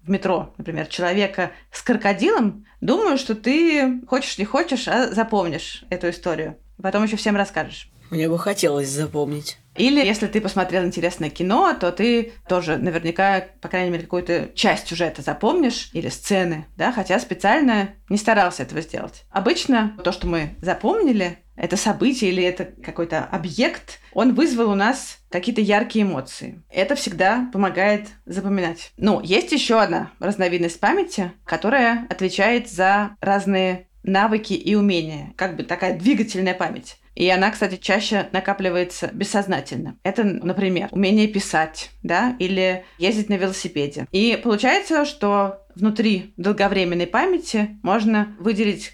в 0.04 0.10
метро, 0.10 0.52
например, 0.58 0.86
человека 0.86 1.52
с 1.70 1.82
крокодилом, 1.82 2.66
думаю, 2.80 3.18
что 3.18 3.34
ты 3.34 4.00
хочешь 4.06 4.38
не 4.38 4.44
хочешь, 4.44 4.88
а 4.88 5.08
запомнишь 5.08 5.84
эту 5.90 6.10
историю. 6.10 6.58
Потом 6.82 7.04
еще 7.04 7.16
всем 7.16 7.36
расскажешь. 7.36 7.90
Мне 8.10 8.28
бы 8.28 8.38
хотелось 8.38 8.90
запомнить. 8.90 9.58
Или 9.74 10.04
если 10.04 10.26
ты 10.26 10.42
посмотрел 10.42 10.84
интересное 10.84 11.30
кино, 11.30 11.74
то 11.78 11.90
ты 11.92 12.34
тоже 12.46 12.76
наверняка, 12.76 13.46
по 13.62 13.68
крайней 13.68 13.90
мере, 13.90 14.02
какую-то 14.02 14.50
часть 14.54 14.88
сюжета 14.88 15.22
запомнишь 15.22 15.88
или 15.94 16.10
сцены, 16.10 16.66
да, 16.76 16.92
хотя 16.92 17.18
специально 17.18 17.94
не 18.10 18.18
старался 18.18 18.64
этого 18.64 18.82
сделать. 18.82 19.24
Обычно 19.30 19.96
то, 20.04 20.12
что 20.12 20.26
мы 20.26 20.56
запомнили, 20.60 21.38
это 21.62 21.76
событие 21.76 22.32
или 22.32 22.42
это 22.42 22.64
какой-то 22.64 23.24
объект, 23.24 24.00
он 24.12 24.34
вызвал 24.34 24.72
у 24.72 24.74
нас 24.74 25.20
какие-то 25.30 25.60
яркие 25.60 26.04
эмоции. 26.04 26.60
Это 26.68 26.96
всегда 26.96 27.48
помогает 27.52 28.08
запоминать. 28.26 28.90
Но 28.96 29.20
есть 29.22 29.52
еще 29.52 29.80
одна 29.80 30.10
разновидность 30.18 30.80
памяти, 30.80 31.30
которая 31.44 32.04
отвечает 32.10 32.68
за 32.68 33.16
разные 33.20 33.86
навыки 34.02 34.54
и 34.54 34.74
умения, 34.74 35.32
как 35.36 35.54
бы 35.54 35.62
такая 35.62 35.96
двигательная 35.96 36.54
память. 36.54 36.96
И 37.14 37.28
она, 37.28 37.52
кстати, 37.52 37.76
чаще 37.76 38.28
накапливается 38.32 39.10
бессознательно. 39.12 39.98
Это, 40.02 40.24
например, 40.24 40.88
умение 40.90 41.28
писать, 41.28 41.90
да, 42.02 42.34
или 42.40 42.84
ездить 42.98 43.28
на 43.28 43.34
велосипеде. 43.34 44.08
И 44.10 44.40
получается, 44.42 45.04
что 45.04 45.60
внутри 45.76 46.34
долговременной 46.38 47.06
памяти 47.06 47.78
можно 47.84 48.34
выделить 48.40 48.92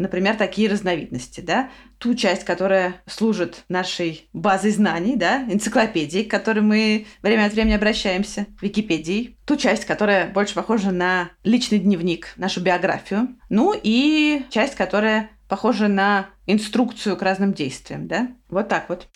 например, 0.00 0.36
такие 0.36 0.68
разновидности, 0.68 1.40
да, 1.40 1.70
ту 1.98 2.14
часть, 2.14 2.44
которая 2.44 3.02
служит 3.06 3.64
нашей 3.68 4.28
базой 4.32 4.70
знаний, 4.70 5.14
да, 5.14 5.42
энциклопедией, 5.42 6.24
к 6.24 6.30
которой 6.30 6.60
мы 6.60 7.06
время 7.22 7.44
от 7.44 7.52
времени 7.52 7.74
обращаемся, 7.74 8.46
Википедией, 8.60 9.36
ту 9.44 9.56
часть, 9.56 9.84
которая 9.84 10.30
больше 10.30 10.54
похожа 10.54 10.90
на 10.90 11.30
личный 11.44 11.78
дневник, 11.78 12.32
нашу 12.36 12.62
биографию, 12.62 13.28
ну 13.50 13.74
и 13.80 14.42
часть, 14.50 14.74
которая 14.74 15.30
похоже 15.48 15.88
на 15.88 16.30
инструкцию 16.46 17.16
к 17.16 17.22
разным 17.22 17.52
действиям, 17.52 18.08
да? 18.08 18.28
Вот 18.48 18.68
так 18.68 18.88
вот. 18.88 19.06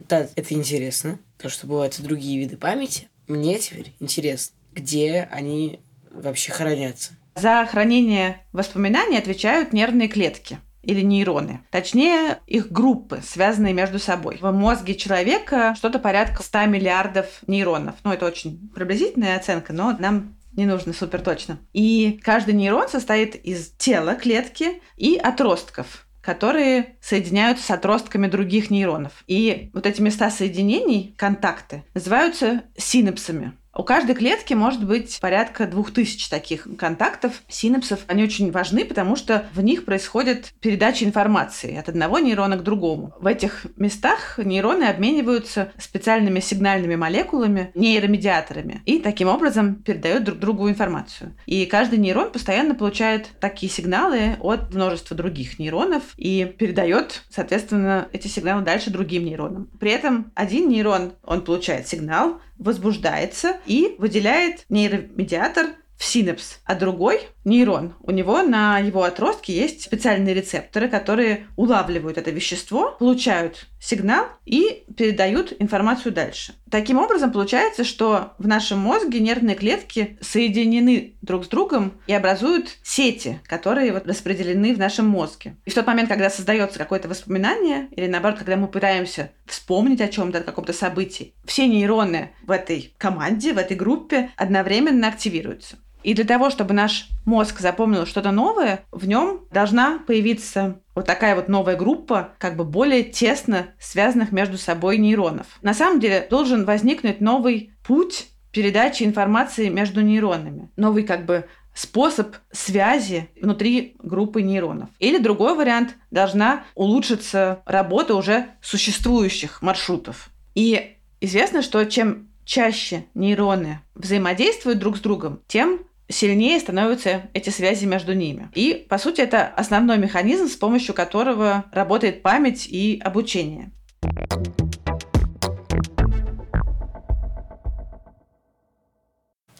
Да, 0.00 0.28
это 0.36 0.52
интересно, 0.52 1.18
то, 1.38 1.48
что 1.48 1.66
бывают 1.66 1.98
и 1.98 2.02
другие 2.02 2.38
виды 2.38 2.58
памяти. 2.58 3.08
Мне 3.28 3.58
теперь 3.58 3.94
интересно, 3.98 4.56
где 4.74 5.28
они 5.30 5.80
вообще 6.10 6.52
хранятся. 6.52 7.12
За 7.34 7.66
хранение 7.70 8.44
воспоминаний 8.52 9.18
отвечают 9.18 9.72
нервные 9.72 10.08
клетки 10.08 10.58
или 10.82 11.00
нейроны. 11.00 11.60
Точнее, 11.70 12.38
их 12.46 12.70
группы, 12.70 13.20
связанные 13.24 13.72
между 13.72 13.98
собой. 13.98 14.38
В 14.40 14.52
мозге 14.52 14.94
человека 14.94 15.74
что-то 15.76 15.98
порядка 15.98 16.42
100 16.42 16.66
миллиардов 16.66 17.26
нейронов. 17.46 17.94
Ну, 18.04 18.12
это 18.12 18.26
очень 18.26 18.70
приблизительная 18.74 19.36
оценка, 19.36 19.72
но 19.72 19.96
нам 19.98 20.36
не 20.54 20.66
нужно 20.66 20.92
супер 20.92 21.22
точно. 21.22 21.58
И 21.72 22.20
каждый 22.22 22.54
нейрон 22.54 22.88
состоит 22.88 23.36
из 23.36 23.70
тела 23.70 24.14
клетки 24.14 24.82
и 24.96 25.16
отростков 25.16 26.06
которые 26.22 26.94
соединяются 27.00 27.66
с 27.66 27.70
отростками 27.72 28.28
других 28.28 28.70
нейронов. 28.70 29.24
И 29.26 29.70
вот 29.74 29.86
эти 29.86 30.00
места 30.00 30.30
соединений, 30.30 31.16
контакты, 31.18 31.82
называются 31.94 32.62
синапсами. 32.76 33.54
У 33.74 33.84
каждой 33.84 34.14
клетки 34.14 34.52
может 34.52 34.84
быть 34.84 35.18
порядка 35.20 35.66
двух 35.66 35.92
тысяч 35.92 36.28
таких 36.28 36.68
контактов, 36.76 37.42
синапсов. 37.48 38.00
Они 38.06 38.22
очень 38.22 38.50
важны, 38.50 38.84
потому 38.84 39.16
что 39.16 39.46
в 39.54 39.62
них 39.62 39.86
происходит 39.86 40.52
передача 40.60 41.06
информации 41.06 41.78
от 41.78 41.88
одного 41.88 42.18
нейрона 42.18 42.58
к 42.58 42.62
другому. 42.62 43.14
В 43.18 43.26
этих 43.26 43.66
местах 43.76 44.38
нейроны 44.38 44.84
обмениваются 44.84 45.72
специальными 45.78 46.40
сигнальными 46.40 46.96
молекулами, 46.96 47.70
нейромедиаторами, 47.74 48.82
и 48.84 48.98
таким 48.98 49.28
образом 49.28 49.76
передают 49.76 50.24
друг 50.24 50.38
другу 50.38 50.68
информацию. 50.68 51.34
И 51.46 51.64
каждый 51.64 51.98
нейрон 51.98 52.30
постоянно 52.30 52.74
получает 52.74 53.30
такие 53.40 53.72
сигналы 53.72 54.36
от 54.40 54.74
множества 54.74 55.16
других 55.16 55.58
нейронов 55.58 56.02
и 56.18 56.44
передает, 56.58 57.22
соответственно, 57.30 58.08
эти 58.12 58.28
сигналы 58.28 58.62
дальше 58.62 58.90
другим 58.90 59.24
нейронам. 59.24 59.70
При 59.80 59.92
этом 59.92 60.30
один 60.34 60.68
нейрон, 60.68 61.14
он 61.24 61.42
получает 61.42 61.88
сигнал, 61.88 62.40
возбуждается 62.62 63.56
и 63.66 63.94
выделяет 63.98 64.64
нейромедиатор 64.68 65.66
в 65.96 66.04
синапс, 66.04 66.58
а 66.64 66.74
другой 66.74 67.28
нейрон. 67.44 67.94
У 68.00 68.10
него 68.10 68.42
на 68.42 68.78
его 68.80 69.04
отростке 69.04 69.54
есть 69.54 69.82
специальные 69.82 70.34
рецепторы, 70.34 70.88
которые 70.88 71.46
улавливают 71.56 72.18
это 72.18 72.32
вещество, 72.32 72.96
получают 72.98 73.68
сигнал 73.80 74.26
и 74.44 74.84
передают 74.96 75.52
информацию 75.60 76.12
дальше. 76.12 76.54
Таким 76.72 76.96
образом, 76.96 77.32
получается, 77.32 77.84
что 77.84 78.32
в 78.38 78.48
нашем 78.48 78.78
мозге 78.78 79.20
нервные 79.20 79.54
клетки 79.54 80.16
соединены 80.22 81.12
друг 81.20 81.44
с 81.44 81.48
другом 81.48 81.92
и 82.06 82.14
образуют 82.14 82.78
сети, 82.82 83.40
которые 83.46 83.92
вот 83.92 84.06
распределены 84.06 84.74
в 84.74 84.78
нашем 84.78 85.06
мозге. 85.06 85.56
И 85.66 85.70
в 85.70 85.74
тот 85.74 85.86
момент, 85.86 86.08
когда 86.08 86.30
создается 86.30 86.78
какое-то 86.78 87.10
воспоминание, 87.10 87.88
или 87.90 88.06
наоборот, 88.06 88.38
когда 88.38 88.56
мы 88.56 88.68
пытаемся 88.68 89.32
вспомнить 89.44 90.00
о 90.00 90.08
чем-то, 90.08 90.38
о 90.38 90.42
каком-то 90.42 90.72
событии, 90.72 91.34
все 91.44 91.68
нейроны 91.68 92.30
в 92.42 92.50
этой 92.50 92.94
команде, 92.96 93.52
в 93.52 93.58
этой 93.58 93.76
группе 93.76 94.30
одновременно 94.38 95.08
активируются. 95.08 95.76
И 96.02 96.14
для 96.14 96.24
того, 96.24 96.50
чтобы 96.50 96.74
наш 96.74 97.08
мозг 97.24 97.60
запомнил 97.60 98.06
что-то 98.06 98.30
новое, 98.30 98.84
в 98.90 99.06
нем 99.06 99.42
должна 99.52 99.98
появиться 99.98 100.80
вот 100.94 101.06
такая 101.06 101.34
вот 101.34 101.48
новая 101.48 101.76
группа, 101.76 102.34
как 102.38 102.56
бы 102.56 102.64
более 102.64 103.02
тесно 103.02 103.68
связанных 103.78 104.32
между 104.32 104.58
собой 104.58 104.98
нейронов. 104.98 105.46
На 105.62 105.74
самом 105.74 106.00
деле 106.00 106.26
должен 106.28 106.64
возникнуть 106.64 107.20
новый 107.20 107.72
путь 107.86 108.28
передачи 108.52 109.02
информации 109.02 109.68
между 109.68 110.02
нейронами. 110.02 110.70
Новый 110.76 111.04
как 111.04 111.24
бы 111.24 111.46
способ 111.74 112.36
связи 112.50 113.30
внутри 113.40 113.96
группы 114.02 114.42
нейронов. 114.42 114.90
Или 114.98 115.18
другой 115.18 115.56
вариант, 115.56 115.96
должна 116.10 116.64
улучшиться 116.74 117.62
работа 117.64 118.14
уже 118.14 118.48
существующих 118.60 119.62
маршрутов. 119.62 120.28
И 120.54 120.96
известно, 121.20 121.62
что 121.62 121.82
чем 121.84 122.28
чаще 122.44 123.06
нейроны 123.14 123.80
взаимодействуют 123.94 124.78
друг 124.78 124.98
с 124.98 125.00
другом, 125.00 125.40
тем 125.46 125.80
сильнее 126.12 126.60
становятся 126.60 127.22
эти 127.34 127.50
связи 127.50 127.86
между 127.86 128.12
ними. 128.12 128.50
И, 128.54 128.86
по 128.88 128.98
сути, 128.98 129.20
это 129.20 129.46
основной 129.46 129.98
механизм, 129.98 130.48
с 130.48 130.56
помощью 130.56 130.94
которого 130.94 131.64
работает 131.72 132.22
память 132.22 132.68
и 132.68 133.00
обучение. 133.02 133.72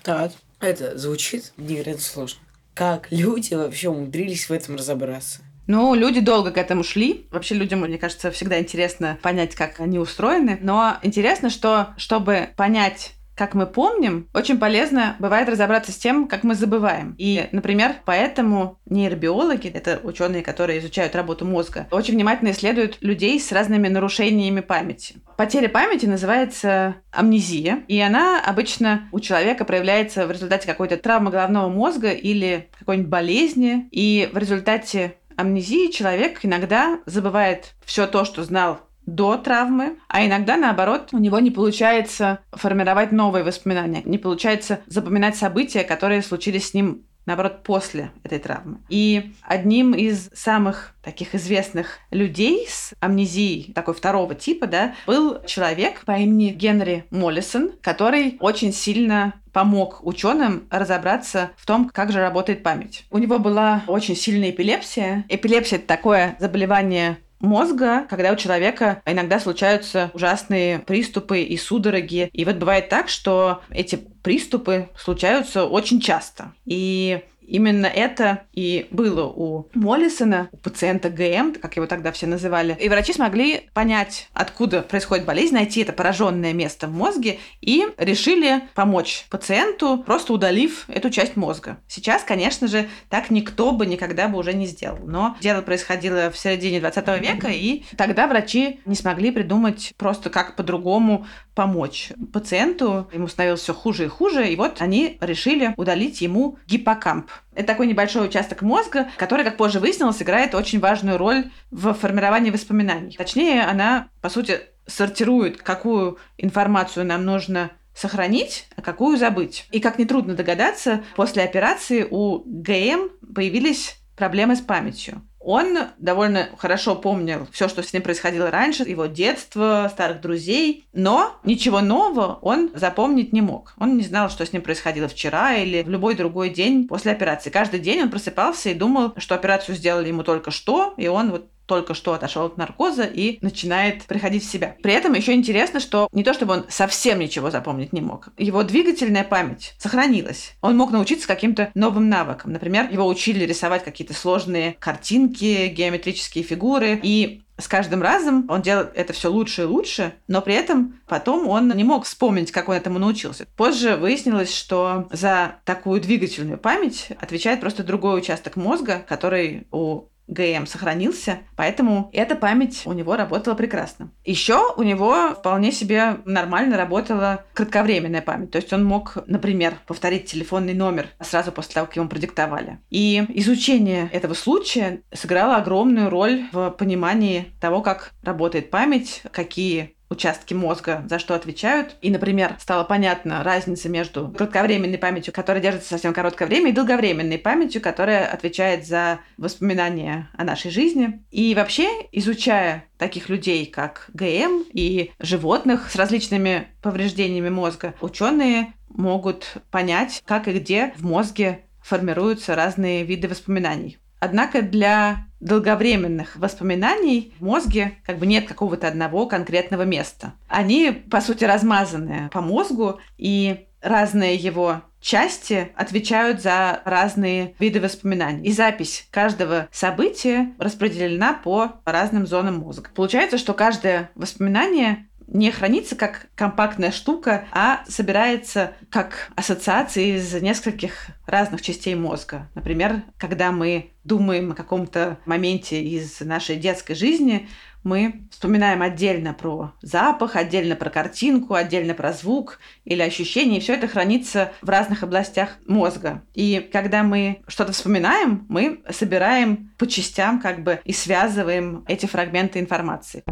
Так, 0.03 0.33
это 0.61 0.99
звучит 0.99 1.53
невероятно 1.57 2.03
сложно. 2.03 2.41
Как 2.75 3.09
люди 3.11 3.55
вообще 3.55 3.89
умудрились 3.89 4.49
в 4.49 4.53
этом 4.53 4.77
разобраться? 4.77 5.41
Ну, 5.69 5.95
люди 5.95 6.21
долго 6.21 6.51
к 6.51 6.59
этому 6.59 6.83
шли. 6.83 7.27
Вообще 7.31 7.55
людям, 7.55 7.81
мне 7.81 7.99
кажется, 7.99 8.31
всегда 8.31 8.59
интересно 8.59 9.19
понять, 9.23 9.55
как 9.55 9.79
они 9.79 9.99
устроены. 9.99 10.59
Но 10.61 10.97
интересно, 11.03 11.51
что 11.51 11.95
чтобы 11.97 12.49
понять 12.57 13.13
как 13.35 13.55
мы 13.55 13.67
помним, 13.67 14.29
очень 14.35 14.59
полезно 14.59 15.17
бывает 15.19 15.49
разобраться 15.49 15.93
с 15.93 15.97
тем, 15.97 16.29
как 16.29 16.45
мы 16.45 16.55
забываем. 16.55 17.15
И, 17.19 17.49
например, 17.53 17.97
поэтому 18.05 18.79
нейробиологи, 18.87 19.69
это 19.69 20.01
ученые, 20.03 20.43
которые 20.43 20.79
изучают 20.81 21.17
работу 21.17 21.45
мозга, 21.45 21.89
очень 21.91 22.15
внимательно 22.15 22.51
исследуют 22.51 22.99
людей 23.01 23.41
с 23.41 23.53
разными 23.53 23.89
нарушениями 23.89 24.61
памяти. 24.61 25.17
Потеря 25.37 25.69
памяти 25.69 26.07
называется 26.07 26.97
амнезия, 27.11 27.85
и 27.89 27.99
она 28.01 28.41
обычно 28.45 29.09
у 29.13 29.21
человека 29.21 29.65
проявляется 29.65 30.27
в 30.27 30.31
результате 30.31 30.67
какой-то 30.67 30.97
травмы 30.97 31.31
головного 31.31 31.69
мозга 31.69 32.11
или 32.11 32.69
какой-нибудь 32.79 33.11
болезни, 33.11 33.89
и 33.91 34.29
в 34.33 34.37
результате 34.37 35.15
амнезии 35.37 35.91
человек 35.91 36.41
иногда 36.43 37.01
забывает 37.07 37.75
все 37.85 38.07
то, 38.07 38.25
что 38.25 38.43
знал 38.45 38.81
до 39.07 39.37
травмы, 39.37 39.99
а 40.09 40.25
иногда, 40.25 40.57
наоборот, 40.57 41.09
у 41.13 41.19
него 41.19 41.39
не 41.39 41.51
получается 41.51 42.41
формировать 42.53 43.13
новые 43.13 43.45
воспоминания, 43.45 44.03
не 44.05 44.19
получается 44.19 44.81
запоминать 44.87 45.37
события, 45.37 45.85
которые 45.85 46.23
случились 46.23 46.71
с 46.71 46.75
ним 46.75 47.05
наоборот, 47.27 47.63
после 47.63 48.11
этой 48.25 48.39
травмы. 48.39 48.79
И 48.89 49.33
одним 49.43 49.95
из 49.95 50.31
самых 50.35 50.95
таких 51.03 51.35
известных 51.35 51.99
людей 52.11 52.67
с 52.69 52.95
амнезией 53.01 53.73
такой 53.73 53.95
второго 53.95 54.35
типа, 54.35 54.67
да, 54.67 54.95
был 55.07 55.43
человек 55.47 56.05
по 56.05 56.13
имени 56.13 56.51
Генри 56.51 57.05
Моллисон, 57.11 57.73
который 57.81 58.37
очень 58.41 58.73
сильно 58.73 59.35
помог 59.53 60.05
ученым 60.05 60.67
разобраться 60.71 61.51
в 61.57 61.67
том, 61.67 61.91
как 61.93 62.11
же 62.11 62.21
работает 62.21 62.63
память. 62.63 63.05
У 63.11 63.19
него 63.19 63.39
была 63.39 63.83
очень 63.87 64.17
сильная 64.17 64.51
эпилепсия. 64.51 65.25
Эпилепсия– 65.29 65.79
это 65.79 65.87
такое 65.87 66.37
заболевание 66.39 67.19
мозга, 67.43 68.07
когда 68.09 68.33
у 68.33 68.37
человека 68.37 69.03
иногда 69.05 69.39
случаются 69.39 70.11
ужасные 70.15 70.79
приступы 70.79 71.43
и 71.43 71.57
судороги. 71.59 72.31
И 72.33 72.45
вот 72.45 72.57
бывает 72.57 72.89
так, 72.89 73.09
что 73.09 73.63
эти 73.71 73.97
приступы 73.97 74.89
случаются 74.97 75.67
очень 75.67 76.01
часто. 76.01 76.55
И 76.65 77.23
Именно 77.53 77.85
это 77.85 78.45
и 78.55 78.87
было 78.91 79.25
у 79.27 79.69
Моллисона, 79.75 80.49
у 80.53 80.57
пациента 80.57 81.11
ГМ, 81.11 81.57
как 81.61 81.77
его 81.77 81.87
тогда 81.87 82.11
все 82.11 82.27
называли. 82.27 82.79
И 82.81 82.89
врачи 82.89 83.13
смогли 83.13 83.69
понять, 83.75 84.31
откуда 84.33 84.81
происходит 84.81 85.27
болезнь, 85.27 85.53
найти 85.53 85.83
это 85.83 85.93
пораженное 85.93 86.55
место 86.55 86.87
в 86.87 86.93
мозге 86.93 87.41
и 87.61 87.87
решили 87.99 88.63
помочь 88.75 89.27
пациенту, 89.29 89.99
просто 89.99 90.33
удалив 90.33 90.87
эту 90.89 91.11
часть 91.11 91.37
мозга. 91.37 91.77
Сейчас, 91.89 92.25
конечно 92.25 92.69
же, 92.69 92.89
так 93.11 93.29
никто 93.29 93.73
бы 93.73 93.85
никогда 93.85 94.29
бы 94.29 94.39
уже 94.39 94.55
не 94.55 94.65
сделал. 94.65 95.01
Но 95.05 95.37
дело 95.43 95.61
происходило 95.61 96.31
в 96.31 96.39
середине 96.39 96.81
20 96.81 97.21
века, 97.21 97.49
и 97.49 97.85
тогда 97.99 98.29
врачи 98.29 98.81
не 98.87 98.95
смогли 98.95 99.31
придумать 99.31 99.93
просто 99.99 100.31
как 100.31 100.57
по-другому 100.57 101.27
помочь 101.55 102.13
пациенту. 102.33 103.11
Ему 103.13 103.29
становилось 103.29 103.61
все 103.61 103.75
хуже 103.75 104.07
и 104.07 104.09
хуже, 104.09 104.49
и 104.49 104.57
вот 104.57 104.81
они 104.81 105.19
решили 105.21 105.75
удалить 105.77 106.23
ему 106.23 106.57
гиппокамп. 106.67 107.31
Это 107.55 107.67
такой 107.67 107.87
небольшой 107.87 108.27
участок 108.27 108.63
мозга, 108.63 109.09
который, 109.19 109.45
как 109.45 109.57
позже 109.57 109.79
выяснилось, 109.79 110.23
играет 110.23 110.55
очень 110.55 110.81
важную 110.81 111.19
роль 111.19 111.51
в 111.71 111.93
формировании 111.93 112.51
воспоминаний. 112.51 113.15
Точнее, 113.17 113.63
она, 113.63 114.09
по 114.21 114.29
сути, 114.29 114.61
сортирует, 114.87 115.61
какую 115.63 116.19
информацию 116.39 117.05
нам 117.05 117.25
нужно 117.25 117.73
сохранить, 117.95 118.69
а 118.77 118.83
какую 118.83 119.19
забыть. 119.19 119.67
И, 119.71 119.81
как 119.81 119.99
нетрудно 119.99 120.35
догадаться, 120.35 121.05
после 121.15 121.43
операции 121.43 122.07
у 122.11 122.43
ГМ 122.47 123.11
появились 123.35 123.99
проблемы 124.17 124.57
с 124.57 124.61
памятью. 124.61 125.23
Он 125.45 125.79
довольно 125.99 126.49
хорошо 126.57 126.95
помнил 126.95 127.47
все, 127.53 127.69
что 127.69 127.83
с 127.83 127.93
ним 127.93 128.03
происходило 128.03 128.51
раньше, 128.51 128.85
его 128.85 129.07
детство, 129.07 129.89
старых 129.91 130.21
друзей, 130.21 130.85
но 130.93 131.37
ничего 131.45 131.81
нового 131.81 132.39
он 132.43 132.71
запомнить 132.75 133.33
не 133.33 133.41
мог. 133.41 133.75
Он 133.79 133.97
не 133.97 134.03
знал, 134.03 134.31
что 134.31 134.47
с 134.47 134.53
ним 134.53 134.63
происходило 134.63 135.09
вчера 135.09 135.55
или 135.55 135.83
в 135.83 135.89
любой 135.89 136.15
другой 136.15 136.51
день 136.51 136.87
после 136.87 137.13
операции. 137.13 137.51
Каждый 137.51 137.81
день 137.81 138.03
он 138.03 138.11
просыпался 138.11 138.71
и 138.71 138.75
думал, 138.75 139.15
что 139.17 139.35
операцию 139.35 139.75
сделали 139.75 140.09
ему 140.09 140.23
только 140.23 140.51
что, 140.51 140.95
и 140.97 141.09
он 141.09 141.31
вот 141.31 141.49
только 141.73 141.95
что 141.95 142.13
отошел 142.13 142.45
от 142.45 142.59
наркоза 142.59 143.05
и 143.05 143.39
начинает 143.41 144.05
приходить 144.05 144.45
в 144.45 144.51
себя. 144.51 144.77
При 144.83 144.93
этом 144.93 145.15
еще 145.15 145.33
интересно, 145.33 145.81
что 145.81 146.07
не 146.13 146.23
то 146.23 146.35
чтобы 146.35 146.53
он 146.53 146.67
совсем 146.69 147.19
ничего 147.19 147.51
запомнить 147.51 147.95
не 147.95 148.03
мог, 148.03 148.29
его 148.37 148.63
двигательная 148.63 149.25
память 149.25 149.75
сохранилась. 149.79 150.53
Он 150.61 150.77
мог 150.77 150.91
научиться 150.91 151.27
каким-то 151.27 151.71
новым 151.75 152.11
навыкам. 152.11 152.53
Например, 152.53 152.89
его 152.91 153.07
учили 153.07 153.47
рисовать 153.47 153.85
какие-то 153.85 154.13
сложные 154.13 154.77
картинки, 154.81 155.69
геометрические 155.69 156.45
фигуры, 156.45 157.01
и 157.03 157.43
с 157.59 157.69
каждым 157.69 158.03
разом 158.03 158.47
он 158.49 158.61
делал 158.61 158.87
это 158.95 159.13
все 159.13 159.31
лучше 159.31 159.63
и 159.63 159.67
лучше, 159.67 160.15
но 160.27 160.43
при 160.43 160.55
этом 160.55 161.01
потом 161.07 161.49
он 161.49 161.69
не 161.69 161.85
мог 161.85 162.05
вспомнить, 162.05 162.51
как 162.51 162.69
он 162.69 162.77
этому 162.77 162.99
научился. 162.99 163.47
Позже 163.57 163.97
выяснилось, 163.97 164.55
что 164.55 165.09
за 165.13 165.57
такую 165.65 166.01
двигательную 166.01 166.59
память 166.59 167.09
отвечает 167.21 167.61
просто 167.61 167.85
другой 167.85 168.19
участок 168.19 168.57
мозга, 168.57 169.05
который 169.09 169.67
у 169.71 170.07
ГМ 170.29 170.67
сохранился, 170.67 171.41
поэтому 171.57 172.11
эта 172.13 172.37
память 172.37 172.83
у 172.85 172.93
него 172.93 173.17
работала 173.17 173.55
прекрасно. 173.55 174.11
Еще 174.25 174.61
у 174.77 174.83
него 174.83 175.31
вполне 175.31 175.73
себе 175.73 176.19
нормально 176.25 176.77
работала 176.77 177.45
кратковременная 177.55 178.23
память. 178.23 178.51
То 178.51 178.57
есть 178.57 178.73
он 178.73 178.85
мог, 178.85 179.19
например, 179.27 179.75
повторить 179.87 180.27
телефонный 180.27 180.75
номер 180.75 181.09
сразу 181.21 181.53
после 181.53 181.75
того, 181.75 181.87
как 181.87 181.97
ему 181.97 182.09
продиктовали. 182.09 182.79
И 182.91 183.25
изучение 183.35 184.09
этого 184.13 184.35
случая 184.35 185.03
сыграло 185.13 185.57
огромную 185.57 186.09
роль 186.09 186.45
в 186.53 186.71
понимании 186.71 187.53
того, 187.61 187.83
как 187.83 188.13
работает 188.23 188.71
память, 188.71 189.23
какие 189.33 189.97
участки 190.13 190.55
мозга 190.55 191.05
за 191.09 191.19
что 191.19 191.35
отвечают. 191.35 191.97
И, 192.01 192.11
например, 192.11 192.57
стало 192.61 192.85
понятна 192.85 193.43
разница 193.43 193.89
между 193.89 194.29
кратковременной 194.29 194.99
памятью, 194.99 195.33
которая 195.33 195.63
держится 195.63 195.91
совсем 195.91 196.13
короткое 196.13 196.47
время, 196.47 196.71
и 196.71 196.73
долговременной 196.73 197.39
памятью, 197.39 197.83
которая 197.83 198.27
отвечает 198.27 198.87
за 198.87 199.21
воспоминания 199.37 200.29
о 200.37 200.45
нашей 200.45 200.71
жизни. 200.71 201.25
И 201.31 201.55
вообще, 201.55 201.89
изучая 202.13 202.85
таких 202.99 203.29
людей, 203.29 203.67
как 203.67 204.09
ГМ 204.15 204.65
и 204.73 205.11
животных 205.19 205.91
с 205.91 205.97
различными 205.97 206.69
повреждениями 206.83 207.49
мозга, 207.49 207.95
ученые 208.01 208.75
могут 208.89 209.57
понять, 209.71 210.23
как 210.27 210.49
и 210.49 210.53
где 210.53 210.93
в 210.97 211.05
мозге 211.05 211.65
формируются 211.83 212.55
разные 212.55 213.05
виды 213.05 213.29
воспоминаний. 213.29 213.99
Однако 214.21 214.63
для 214.63 215.27
долговременных 215.43 216.37
воспоминаний 216.37 217.35
в 217.39 217.45
мозге 217.45 217.99
как 218.07 218.19
бы 218.19 218.27
нет 218.27 218.47
какого-то 218.47 218.89
одного 218.89 219.27
конкретного 219.27 219.83
места. 219.83 220.35
Они, 220.49 220.93
по 220.93 221.21
сути, 221.21 221.45
размазаны 221.45 222.31
по 222.33 222.41
мозгу, 222.41 223.01
и 223.19 223.67
разные 223.83 224.37
его 224.37 224.83
части 225.01 225.73
отвечают 225.75 226.41
за 226.41 226.81
разные 226.85 227.55
виды 227.59 227.81
воспоминаний. 227.81 228.49
И 228.49 228.53
запись 228.53 229.09
каждого 229.11 229.69
события 229.73 230.55
распределена 230.59 231.35
по 231.35 231.73
разным 231.85 232.27
зонам 232.27 232.59
мозга. 232.59 232.91
Получается, 232.95 233.37
что 233.37 233.53
каждое 233.53 234.11
воспоминание 234.15 235.09
не 235.33 235.51
хранится 235.51 235.97
как 235.97 236.27
компактная 236.35 236.91
штука, 236.91 237.47
а 237.53 237.83
собирается 237.89 238.75
как 238.91 239.31
ассоциации 239.35 240.17
из 240.17 240.35
нескольких 240.35 241.09
разных 241.27 241.63
частей 241.63 241.95
мозга. 241.95 242.51
Например, 242.55 243.03
когда 243.19 243.51
мы 243.51 243.93
думаем 244.05 244.53
о 244.53 244.55
каком-то 244.55 245.19
моменте 245.25 245.83
из 245.83 246.21
нашей 246.21 246.57
детской 246.57 246.95
жизни, 246.95 247.49
мы 247.83 248.29
вспоминаем 248.31 248.83
отдельно 248.83 249.35
про 249.35 249.73
запах, 249.81 250.37
отдельно 250.37 250.77
про 250.77 250.91
картинку, 250.91 251.55
отдельно 251.55 251.95
про 251.95 252.13
звук 252.13 252.61
или 252.85 253.03
ощущение, 253.03 253.59
и 253.59 253.61
все 253.61 253.75
это 253.75 253.89
хранится 253.89 254.53
в 254.61 254.69
разных 254.69 255.03
областях 255.03 255.57
мозга. 255.67 256.23
И 256.35 256.69
когда 256.73 257.03
мы 257.03 257.43
что-то 257.49 257.73
вспоминаем, 257.73 258.47
мы 258.49 258.83
собираем 258.91 259.73
по 259.79 259.87
частям 259.87 260.41
как 260.41 260.63
бы 260.63 260.81
и 260.85 260.93
связываем 260.93 261.85
эти 261.89 262.07
фрагменты 262.07 262.61
информации. 262.61 263.25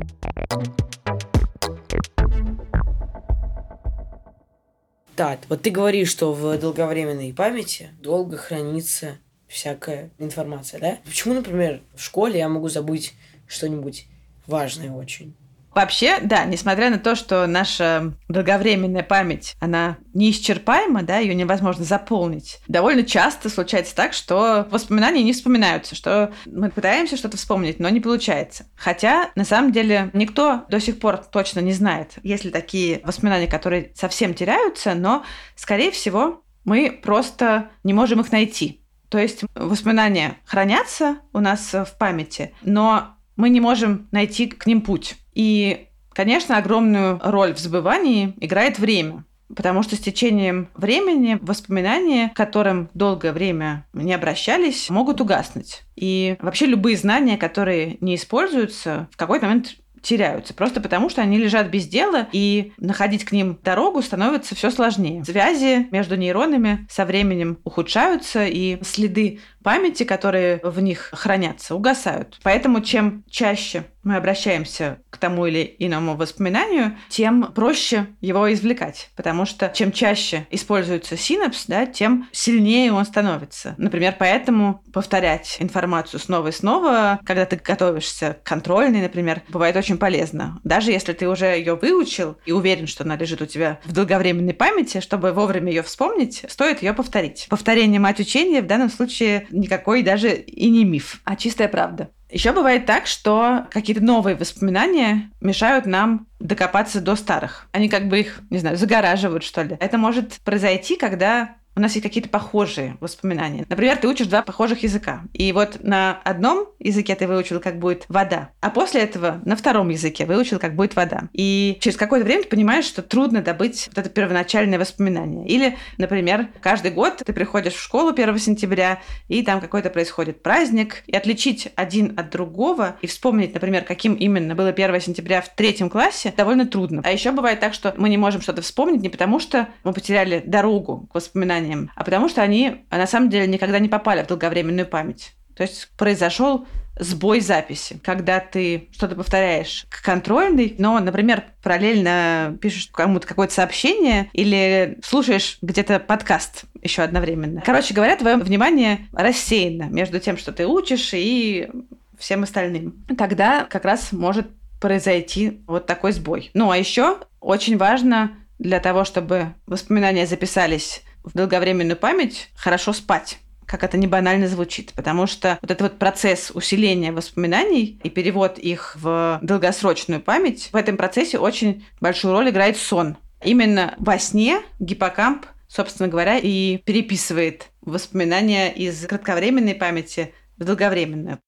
Так, 5.16 5.40
вот 5.50 5.60
ты 5.60 5.70
говоришь, 5.70 6.08
что 6.08 6.32
в 6.32 6.58
долговременной 6.58 7.34
памяти 7.34 7.90
долго 8.00 8.38
хранится 8.38 9.18
всякая 9.48 10.10
информация, 10.18 10.80
да? 10.80 10.98
Почему, 11.04 11.34
например, 11.34 11.82
в 11.94 12.02
школе 12.02 12.38
я 12.38 12.48
могу 12.48 12.68
забыть 12.68 13.14
что-нибудь 13.46 14.06
важное 14.46 14.90
очень? 14.90 15.34
Вообще, 15.74 16.18
да, 16.20 16.44
несмотря 16.44 16.90
на 16.90 16.98
то, 16.98 17.14
что 17.14 17.46
наша 17.46 18.14
долговременная 18.28 19.02
память, 19.02 19.54
она 19.60 19.98
неисчерпаема, 20.14 21.02
да, 21.02 21.18
ее 21.18 21.34
невозможно 21.34 21.84
заполнить, 21.84 22.58
довольно 22.66 23.02
часто 23.04 23.48
случается 23.48 23.94
так, 23.94 24.12
что 24.12 24.66
воспоминания 24.70 25.22
не 25.22 25.32
вспоминаются, 25.32 25.94
что 25.94 26.32
мы 26.46 26.70
пытаемся 26.70 27.16
что-то 27.16 27.36
вспомнить, 27.36 27.78
но 27.78 27.88
не 27.88 28.00
получается. 28.00 28.66
Хотя, 28.74 29.30
на 29.36 29.44
самом 29.44 29.72
деле, 29.72 30.10
никто 30.12 30.64
до 30.68 30.80
сих 30.80 30.98
пор 30.98 31.18
точно 31.18 31.60
не 31.60 31.72
знает, 31.72 32.14
есть 32.22 32.44
ли 32.44 32.50
такие 32.50 33.00
воспоминания, 33.04 33.46
которые 33.46 33.92
совсем 33.94 34.34
теряются, 34.34 34.94
но, 34.94 35.24
скорее 35.54 35.90
всего, 35.90 36.42
мы 36.64 36.90
просто 36.90 37.70
не 37.84 37.92
можем 37.92 38.20
их 38.20 38.32
найти. 38.32 38.84
То 39.08 39.18
есть 39.18 39.42
воспоминания 39.54 40.36
хранятся 40.44 41.18
у 41.32 41.40
нас 41.40 41.72
в 41.72 41.96
памяти, 41.98 42.54
но 42.62 43.16
мы 43.40 43.48
не 43.48 43.60
можем 43.60 44.06
найти 44.12 44.46
к 44.46 44.66
ним 44.66 44.82
путь. 44.82 45.16
И, 45.34 45.88
конечно, 46.10 46.56
огромную 46.56 47.18
роль 47.22 47.54
в 47.54 47.58
забывании 47.58 48.34
играет 48.40 48.78
время. 48.78 49.24
Потому 49.54 49.82
что 49.82 49.96
с 49.96 49.98
течением 49.98 50.68
времени 50.74 51.36
воспоминания, 51.42 52.28
к 52.28 52.36
которым 52.36 52.88
долгое 52.94 53.32
время 53.32 53.84
не 53.92 54.14
обращались, 54.14 54.88
могут 54.90 55.20
угаснуть. 55.20 55.82
И 55.96 56.36
вообще 56.40 56.66
любые 56.66 56.96
знания, 56.96 57.36
которые 57.36 57.96
не 58.00 58.14
используются, 58.14 59.08
в 59.10 59.16
какой-то 59.16 59.46
момент 59.46 59.74
теряются, 60.02 60.54
просто 60.54 60.80
потому 60.80 61.10
что 61.10 61.22
они 61.22 61.38
лежат 61.38 61.68
без 61.68 61.86
дела, 61.86 62.28
и 62.32 62.72
находить 62.78 63.24
к 63.24 63.32
ним 63.32 63.58
дорогу 63.62 64.02
становится 64.02 64.54
все 64.54 64.70
сложнее. 64.70 65.24
Связи 65.24 65.88
между 65.90 66.16
нейронами 66.16 66.86
со 66.88 67.04
временем 67.04 67.58
ухудшаются, 67.64 68.46
и 68.46 68.82
следы 68.82 69.40
памяти, 69.62 70.04
которые 70.04 70.60
в 70.62 70.80
них 70.80 71.10
хранятся, 71.12 71.74
угасают. 71.74 72.38
Поэтому 72.42 72.80
чем 72.80 73.24
чаще 73.30 73.84
мы 74.02 74.16
обращаемся 74.16 74.98
к 75.10 75.18
тому 75.18 75.46
или 75.46 75.76
иному 75.78 76.16
воспоминанию, 76.16 76.96
тем 77.08 77.52
проще 77.52 78.06
его 78.20 78.52
извлекать. 78.52 79.10
Потому 79.16 79.44
что 79.44 79.70
чем 79.74 79.92
чаще 79.92 80.46
используется 80.50 81.16
синапс, 81.16 81.66
да, 81.66 81.86
тем 81.86 82.28
сильнее 82.32 82.92
он 82.92 83.04
становится. 83.04 83.74
Например, 83.76 84.14
поэтому 84.18 84.82
повторять 84.92 85.56
информацию 85.60 86.20
снова 86.20 86.48
и 86.48 86.52
снова, 86.52 87.20
когда 87.24 87.44
ты 87.44 87.56
готовишься 87.56 88.38
к 88.42 88.46
контрольной, 88.46 89.02
например, 89.02 89.42
бывает 89.48 89.76
очень 89.76 89.98
полезно. 89.98 90.58
Даже 90.64 90.92
если 90.92 91.12
ты 91.12 91.28
уже 91.28 91.46
ее 91.46 91.74
выучил 91.74 92.38
и 92.46 92.52
уверен, 92.52 92.86
что 92.86 93.04
она 93.04 93.16
лежит 93.16 93.42
у 93.42 93.46
тебя 93.46 93.80
в 93.84 93.92
долговременной 93.92 94.54
памяти, 94.54 95.00
чтобы 95.00 95.32
вовремя 95.32 95.70
ее 95.70 95.82
вспомнить, 95.82 96.44
стоит 96.48 96.82
ее 96.82 96.94
повторить. 96.94 97.46
Повторение 97.50 98.00
мать 98.00 98.20
учения 98.20 98.62
в 98.62 98.66
данном 98.66 98.90
случае 98.90 99.46
никакой 99.50 100.02
даже 100.02 100.34
и 100.34 100.70
не 100.70 100.84
миф, 100.84 101.20
а 101.24 101.36
чистая 101.36 101.68
правда. 101.68 102.10
Еще 102.30 102.52
бывает 102.52 102.86
так, 102.86 103.06
что 103.06 103.66
какие-то 103.70 104.02
новые 104.02 104.36
воспоминания 104.36 105.30
мешают 105.40 105.86
нам 105.86 106.28
докопаться 106.38 107.00
до 107.00 107.16
старых. 107.16 107.66
Они 107.72 107.88
как 107.88 108.08
бы 108.08 108.20
их, 108.20 108.40
не 108.50 108.58
знаю, 108.58 108.76
загораживают, 108.76 109.42
что 109.42 109.62
ли. 109.62 109.76
Это 109.80 109.98
может 109.98 110.34
произойти, 110.44 110.96
когда 110.96 111.56
у 111.80 111.82
нас 111.82 111.92
есть 111.94 112.02
какие-то 112.02 112.28
похожие 112.28 112.98
воспоминания. 113.00 113.64
Например, 113.68 113.96
ты 113.96 114.06
учишь 114.06 114.26
два 114.26 114.42
похожих 114.42 114.82
языка. 114.82 115.22
И 115.32 115.50
вот 115.52 115.78
на 115.82 116.20
одном 116.24 116.68
языке 116.78 117.14
ты 117.14 117.26
выучил, 117.26 117.58
как 117.58 117.78
будет 117.78 118.04
вода, 118.08 118.50
а 118.60 118.68
после 118.68 119.00
этого 119.00 119.40
на 119.46 119.56
втором 119.56 119.88
языке 119.88 120.26
выучил, 120.26 120.58
как 120.58 120.76
будет 120.76 120.94
вода. 120.94 121.30
И 121.32 121.78
через 121.80 121.96
какое-то 121.96 122.26
время 122.26 122.42
ты 122.42 122.50
понимаешь, 122.50 122.84
что 122.84 123.02
трудно 123.02 123.40
добыть 123.40 123.88
вот 123.88 123.96
это 123.96 124.10
первоначальное 124.10 124.78
воспоминание. 124.78 125.46
Или, 125.48 125.78
например, 125.96 126.48
каждый 126.60 126.90
год 126.90 127.22
ты 127.24 127.32
приходишь 127.32 127.72
в 127.72 127.82
школу 127.82 128.10
1 128.10 128.38
сентября, 128.38 129.00
и 129.28 129.42
там 129.42 129.62
какой-то 129.62 129.88
происходит 129.88 130.42
праздник, 130.42 131.02
и 131.06 131.16
отличить 131.16 131.72
один 131.76 132.12
от 132.18 132.28
другого 132.28 132.96
и 133.00 133.06
вспомнить, 133.06 133.54
например, 133.54 133.84
каким 133.84 134.14
именно 134.14 134.54
было 134.54 134.68
1 134.68 135.00
сентября 135.00 135.40
в 135.40 135.48
третьем 135.54 135.88
классе, 135.88 136.34
довольно 136.36 136.66
трудно. 136.66 137.00
А 137.04 137.10
еще 137.10 137.32
бывает 137.32 137.60
так, 137.60 137.72
что 137.72 137.94
мы 137.96 138.10
не 138.10 138.18
можем 138.18 138.42
что-то 138.42 138.60
вспомнить 138.60 139.00
не 139.00 139.08
потому, 139.08 139.40
что 139.40 139.68
мы 139.82 139.94
потеряли 139.94 140.42
дорогу 140.44 141.08
к 141.10 141.14
воспоминаниям, 141.14 141.69
воспоминаниям, 141.70 141.90
а 141.94 142.04
потому 142.04 142.28
что 142.28 142.42
они 142.42 142.84
на 142.90 143.06
самом 143.06 143.30
деле 143.30 143.46
никогда 143.46 143.78
не 143.78 143.88
попали 143.88 144.22
в 144.22 144.26
долговременную 144.26 144.86
память. 144.86 145.32
То 145.56 145.62
есть 145.62 145.90
произошел 145.96 146.66
сбой 146.98 147.40
записи, 147.40 147.98
когда 148.02 148.40
ты 148.40 148.88
что-то 148.92 149.14
повторяешь 149.14 149.86
к 149.88 150.02
контрольной, 150.02 150.74
но, 150.78 150.98
например, 150.98 151.44
параллельно 151.62 152.58
пишешь 152.60 152.88
кому-то 152.92 153.26
какое-то 153.26 153.54
сообщение 153.54 154.28
или 154.32 154.98
слушаешь 155.02 155.58
где-то 155.62 155.98
подкаст 155.98 156.64
еще 156.82 157.02
одновременно. 157.02 157.62
Короче 157.64 157.94
говоря, 157.94 158.16
твое 158.16 158.36
внимание 158.36 159.06
рассеяно 159.12 159.84
между 159.84 160.18
тем, 160.20 160.36
что 160.36 160.52
ты 160.52 160.66
учишь, 160.66 161.10
и 161.12 161.70
всем 162.18 162.42
остальным. 162.42 163.02
Тогда 163.16 163.64
как 163.64 163.84
раз 163.84 164.12
может 164.12 164.46
произойти 164.78 165.62
вот 165.66 165.86
такой 165.86 166.12
сбой. 166.12 166.50
Ну, 166.52 166.70
а 166.70 166.76
еще 166.76 167.18
очень 167.40 167.78
важно 167.78 168.32
для 168.58 168.78
того, 168.78 169.04
чтобы 169.04 169.54
воспоминания 169.66 170.26
записались 170.26 171.02
в 171.24 171.32
долговременную 171.34 171.96
память 171.96 172.50
хорошо 172.54 172.92
спать 172.92 173.38
как 173.70 173.84
это 173.84 173.96
не 173.96 174.08
банально 174.08 174.48
звучит, 174.48 174.92
потому 174.96 175.28
что 175.28 175.56
вот 175.62 175.70
этот 175.70 175.92
вот 175.92 175.98
процесс 176.00 176.50
усиления 176.52 177.12
воспоминаний 177.12 178.00
и 178.02 178.10
перевод 178.10 178.58
их 178.58 178.96
в 178.96 179.38
долгосрочную 179.42 180.20
память, 180.20 180.70
в 180.72 180.76
этом 180.76 180.96
процессе 180.96 181.38
очень 181.38 181.86
большую 182.00 182.34
роль 182.34 182.50
играет 182.50 182.76
сон. 182.76 183.16
Именно 183.44 183.94
во 183.98 184.18
сне 184.18 184.62
гиппокамп, 184.80 185.46
собственно 185.68 186.08
говоря, 186.08 186.36
и 186.36 186.78
переписывает 186.78 187.68
воспоминания 187.80 188.72
из 188.72 189.06
кратковременной 189.06 189.76
памяти 189.76 190.34
в 190.58 190.64
долговременную. 190.64 191.38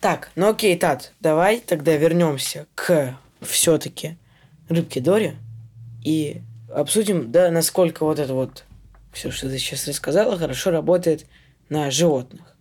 Так, 0.00 0.30
ну 0.36 0.48
окей, 0.48 0.74
Тат, 0.78 1.12
давай 1.20 1.60
тогда 1.60 1.94
вернемся 1.96 2.66
к 2.74 3.14
все-таки 3.42 4.16
рыбке 4.68 5.00
Доре 5.00 5.36
и 6.02 6.42
обсудим, 6.72 7.30
да, 7.30 7.50
насколько 7.50 8.04
вот 8.04 8.18
это 8.18 8.34
вот 8.34 8.64
все, 9.12 9.30
что 9.30 9.48
ты 9.48 9.58
сейчас 9.58 9.86
рассказала, 9.86 10.36
хорошо 10.36 10.70
работает 10.70 11.26
на 11.68 11.90
животных. 11.90 12.53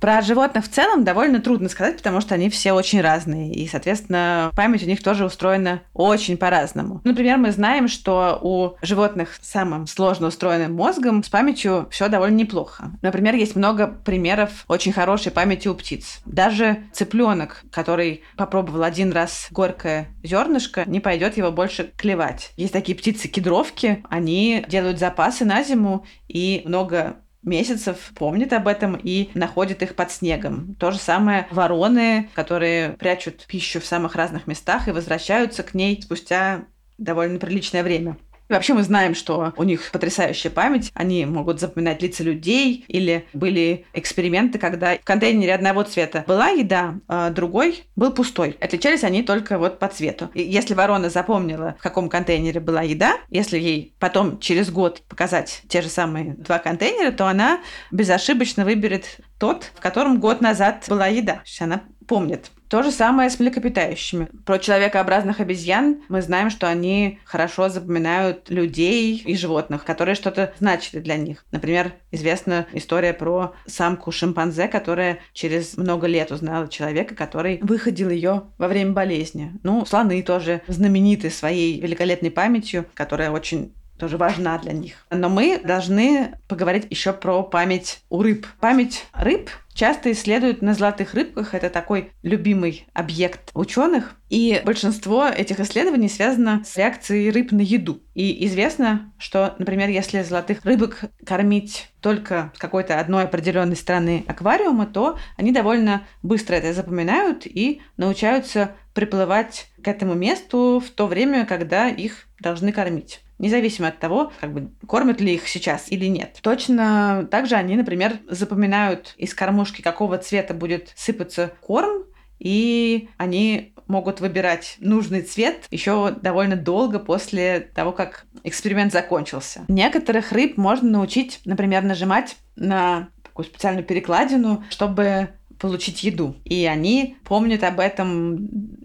Про 0.00 0.20
животных 0.20 0.64
в 0.64 0.68
целом 0.68 1.04
довольно 1.04 1.40
трудно 1.40 1.68
сказать, 1.68 1.96
потому 1.98 2.20
что 2.20 2.34
они 2.34 2.50
все 2.50 2.72
очень 2.72 3.00
разные. 3.00 3.52
И, 3.52 3.66
соответственно, 3.66 4.50
память 4.54 4.82
у 4.82 4.86
них 4.86 5.02
тоже 5.02 5.24
устроена 5.24 5.82
очень 5.94 6.36
по-разному. 6.36 7.00
Например, 7.04 7.38
мы 7.38 7.50
знаем, 7.50 7.88
что 7.88 8.38
у 8.42 8.76
животных 8.84 9.38
с 9.40 9.50
самым 9.50 9.86
сложно 9.86 10.28
устроенным 10.28 10.74
мозгом 10.74 11.22
с 11.22 11.28
памятью 11.28 11.88
все 11.90 12.08
довольно 12.08 12.36
неплохо. 12.36 12.92
Например, 13.02 13.34
есть 13.34 13.56
много 13.56 13.86
примеров 13.86 14.64
очень 14.68 14.92
хорошей 14.92 15.32
памяти 15.32 15.68
у 15.68 15.74
птиц. 15.74 16.20
Даже 16.26 16.84
цыпленок, 16.92 17.62
который 17.70 18.22
попробовал 18.36 18.82
один 18.82 19.12
раз 19.12 19.48
горькое 19.50 20.08
зернышко, 20.22 20.84
не 20.86 21.00
пойдет 21.00 21.36
его 21.36 21.50
больше 21.50 21.92
клевать. 21.96 22.52
Есть 22.56 22.72
такие 22.72 22.96
птицы-кедровки, 22.96 24.04
они 24.10 24.64
делают 24.68 24.98
запасы 24.98 25.44
на 25.44 25.62
зиму 25.62 26.04
и 26.28 26.62
много 26.64 27.16
месяцев 27.46 28.12
помнит 28.14 28.52
об 28.52 28.68
этом 28.68 28.98
и 29.02 29.30
находит 29.34 29.82
их 29.82 29.94
под 29.94 30.10
снегом. 30.10 30.74
То 30.74 30.90
же 30.90 30.98
самое 30.98 31.46
вороны, 31.50 32.28
которые 32.34 32.90
прячут 32.90 33.46
пищу 33.46 33.80
в 33.80 33.86
самых 33.86 34.16
разных 34.16 34.46
местах 34.46 34.88
и 34.88 34.92
возвращаются 34.92 35.62
к 35.62 35.74
ней 35.74 36.00
спустя 36.02 36.64
довольно 36.98 37.38
приличное 37.38 37.82
время. 37.82 38.16
И 38.48 38.52
вообще 38.52 38.74
мы 38.74 38.82
знаем, 38.82 39.14
что 39.14 39.52
у 39.56 39.62
них 39.64 39.90
потрясающая 39.92 40.50
память. 40.50 40.90
Они 40.94 41.24
могут 41.26 41.60
запоминать 41.60 42.02
лица 42.02 42.22
людей. 42.22 42.84
Или 42.88 43.26
были 43.32 43.86
эксперименты, 43.92 44.58
когда 44.58 44.96
в 44.96 45.04
контейнере 45.04 45.54
одного 45.54 45.82
цвета 45.82 46.24
была 46.26 46.48
еда, 46.48 46.94
а 47.08 47.30
другой 47.30 47.84
был 47.96 48.12
пустой. 48.12 48.56
Отличались 48.60 49.04
они 49.04 49.22
только 49.22 49.58
вот 49.58 49.78
по 49.78 49.88
цвету. 49.88 50.30
И 50.34 50.42
если 50.42 50.74
ворона 50.74 51.10
запомнила, 51.10 51.76
в 51.78 51.82
каком 51.82 52.08
контейнере 52.08 52.60
была 52.60 52.82
еда, 52.82 53.16
если 53.30 53.58
ей 53.58 53.94
потом 53.98 54.38
через 54.38 54.70
год 54.70 55.02
показать 55.08 55.62
те 55.68 55.82
же 55.82 55.88
самые 55.88 56.34
два 56.34 56.58
контейнера, 56.58 57.10
то 57.10 57.26
она 57.26 57.60
безошибочно 57.90 58.64
выберет 58.64 59.18
тот, 59.38 59.70
в 59.74 59.80
котором 59.80 60.20
год 60.20 60.40
назад 60.40 60.84
была 60.88 61.08
еда. 61.08 61.34
То 61.34 61.42
есть 61.44 61.62
она 61.62 61.82
помнит. 62.06 62.50
То 62.68 62.82
же 62.82 62.90
самое 62.90 63.30
с 63.30 63.38
млекопитающими. 63.38 64.28
Про 64.44 64.58
человекообразных 64.58 65.38
обезьян 65.38 66.02
мы 66.08 66.20
знаем, 66.20 66.50
что 66.50 66.68
они 66.68 67.20
хорошо 67.24 67.68
запоминают 67.68 68.50
людей 68.50 69.16
и 69.24 69.36
животных, 69.36 69.84
которые 69.84 70.16
что-то 70.16 70.52
значили 70.58 70.98
для 70.98 71.16
них. 71.16 71.44
Например, 71.52 71.92
известна 72.10 72.66
история 72.72 73.12
про 73.12 73.54
самку 73.66 74.10
шимпанзе, 74.10 74.66
которая 74.66 75.20
через 75.32 75.76
много 75.76 76.08
лет 76.08 76.32
узнала 76.32 76.66
человека, 76.66 77.14
который 77.14 77.60
выходил 77.62 78.10
ее 78.10 78.44
во 78.58 78.66
время 78.66 78.92
болезни. 78.92 79.52
Ну, 79.62 79.86
слоны 79.86 80.20
тоже 80.22 80.62
знамениты 80.66 81.30
своей 81.30 81.80
великолепной 81.80 82.32
памятью, 82.32 82.86
которая 82.94 83.30
очень 83.30 83.74
тоже 83.98 84.16
важна 84.16 84.58
для 84.58 84.72
них. 84.72 85.06
Но 85.10 85.28
мы 85.28 85.58
должны 85.62 86.38
поговорить 86.48 86.86
еще 86.90 87.12
про 87.12 87.42
память 87.42 88.00
у 88.08 88.22
рыб. 88.22 88.46
Память 88.60 89.06
рыб 89.12 89.50
часто 89.76 90.10
исследуют 90.10 90.62
на 90.62 90.74
золотых 90.74 91.14
рыбках. 91.14 91.54
Это 91.54 91.70
такой 91.70 92.12
любимый 92.22 92.86
объект 92.94 93.50
ученых. 93.54 94.16
И 94.28 94.60
большинство 94.64 95.26
этих 95.28 95.60
исследований 95.60 96.08
связано 96.08 96.64
с 96.64 96.76
реакцией 96.76 97.30
рыб 97.30 97.52
на 97.52 97.60
еду. 97.60 98.00
И 98.14 98.44
известно, 98.46 99.12
что, 99.18 99.54
например, 99.58 99.88
если 99.88 100.22
золотых 100.22 100.64
рыбок 100.64 101.04
кормить 101.24 101.90
только 102.00 102.52
с 102.56 102.58
какой-то 102.58 102.98
одной 102.98 103.24
определенной 103.24 103.76
стороны 103.76 104.24
аквариума, 104.26 104.86
то 104.86 105.18
они 105.36 105.52
довольно 105.52 106.06
быстро 106.22 106.54
это 106.54 106.72
запоминают 106.72 107.46
и 107.46 107.82
научаются 107.96 108.74
приплывать 108.94 109.68
к 109.82 109.88
этому 109.88 110.14
месту 110.14 110.82
в 110.84 110.90
то 110.90 111.06
время, 111.06 111.44
когда 111.44 111.88
их 111.88 112.26
должны 112.40 112.72
кормить 112.72 113.20
независимо 113.38 113.88
от 113.88 113.98
того, 113.98 114.32
как 114.40 114.52
бы, 114.52 114.70
кормят 114.86 115.20
ли 115.20 115.34
их 115.34 115.48
сейчас 115.48 115.90
или 115.90 116.06
нет. 116.06 116.38
Точно 116.42 117.28
так 117.30 117.46
же 117.46 117.54
они, 117.54 117.76
например, 117.76 118.18
запоминают 118.28 119.14
из 119.16 119.34
кормушки, 119.34 119.82
какого 119.82 120.18
цвета 120.18 120.54
будет 120.54 120.92
сыпаться 120.96 121.52
корм, 121.60 122.04
и 122.38 123.08
они 123.16 123.74
могут 123.88 124.20
выбирать 124.20 124.76
нужный 124.80 125.22
цвет 125.22 125.66
еще 125.70 126.10
довольно 126.20 126.56
долго 126.56 126.98
после 126.98 127.60
того, 127.60 127.92
как 127.92 128.26
эксперимент 128.42 128.92
закончился. 128.92 129.64
Некоторых 129.68 130.32
рыб 130.32 130.56
можно 130.56 130.90
научить, 130.90 131.40
например, 131.44 131.82
нажимать 131.82 132.36
на 132.56 133.08
такую 133.22 133.46
специальную 133.46 133.84
перекладину, 133.84 134.64
чтобы 134.70 135.30
получить 135.58 136.02
еду. 136.02 136.36
И 136.44 136.66
они 136.66 137.16
помнят 137.24 137.62
об 137.64 137.80
этом 137.80 138.36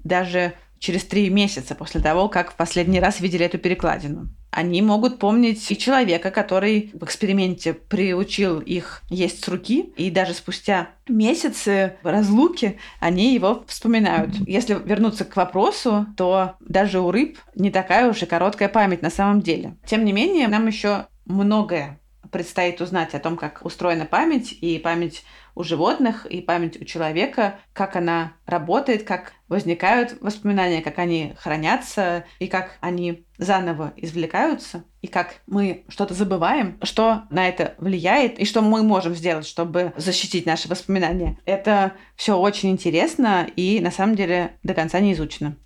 даже 0.04 0.54
через 0.80 1.04
три 1.04 1.30
месяца 1.30 1.76
после 1.76 2.02
того, 2.02 2.30
как 2.30 2.52
в 2.52 2.56
последний 2.56 3.00
раз 3.00 3.20
видели 3.20 3.46
эту 3.46 3.58
перекладину. 3.58 4.30
Они 4.52 4.82
могут 4.82 5.18
помнить 5.18 5.72
и 5.72 5.78
человека, 5.78 6.30
который 6.30 6.92
в 6.94 7.04
эксперименте 7.06 7.74
приучил 7.74 8.60
их 8.60 9.02
есть 9.10 9.44
с 9.44 9.48
руки, 9.48 9.94
и 9.96 10.12
даже 10.12 10.34
спустя 10.34 10.90
месяцы 11.08 11.96
разлуки 12.04 12.78
они 13.00 13.34
его 13.34 13.64
вспоминают. 13.68 14.36
Если 14.48 14.74
вернуться 14.74 15.26
к 15.26 15.36
вопросу, 15.36 16.06
то 16.18 16.56
даже 16.60 17.00
у 17.00 17.12
рыб 17.12 17.40
не 17.56 17.72
такая 17.72 18.10
уж 18.10 18.22
и 18.22 18.26
короткая 18.26 18.70
память 18.70 19.02
на 19.02 19.10
самом 19.10 19.42
деле. 19.42 19.78
Тем 19.86 20.04
не 20.04 20.12
менее, 20.12 20.48
нам 20.48 20.68
еще 20.68 21.08
многое 21.26 22.01
предстоит 22.32 22.82
узнать 22.82 23.14
о 23.14 23.20
том, 23.20 23.38
как 23.38 23.64
устроена 23.64 24.06
память 24.06 24.52
и 24.62 24.80
память 24.80 25.24
у 25.56 25.64
животных 25.64 26.26
и 26.26 26.42
память 26.42 26.82
у 26.82 26.86
человека, 26.86 27.60
как 27.74 27.96
она 27.96 28.34
работает, 28.46 29.04
как 29.04 29.34
возникают 29.48 30.18
воспоминания, 30.22 30.82
как 30.82 30.98
они 30.98 31.34
хранятся 31.38 32.26
и 32.40 32.48
как 32.48 32.78
они 32.80 33.26
заново 33.38 33.94
извлекаются, 33.98 34.86
и 35.02 35.08
как 35.08 35.42
мы 35.48 35.84
что-то 35.90 36.14
забываем, 36.14 36.80
что 36.84 37.24
на 37.30 37.48
это 37.50 37.76
влияет 37.80 38.40
и 38.40 38.46
что 38.46 38.62
мы 38.62 38.84
можем 38.84 39.14
сделать, 39.14 39.46
чтобы 39.46 39.94
защитить 39.98 40.46
наши 40.46 40.70
воспоминания. 40.70 41.38
Это 41.46 41.94
все 42.16 42.38
очень 42.38 42.70
интересно 42.70 43.48
и 43.56 43.80
на 43.82 43.92
самом 43.92 44.16
деле 44.16 44.58
до 44.64 44.74
конца 44.74 45.00
не 45.00 45.14
изучено. 45.14 45.58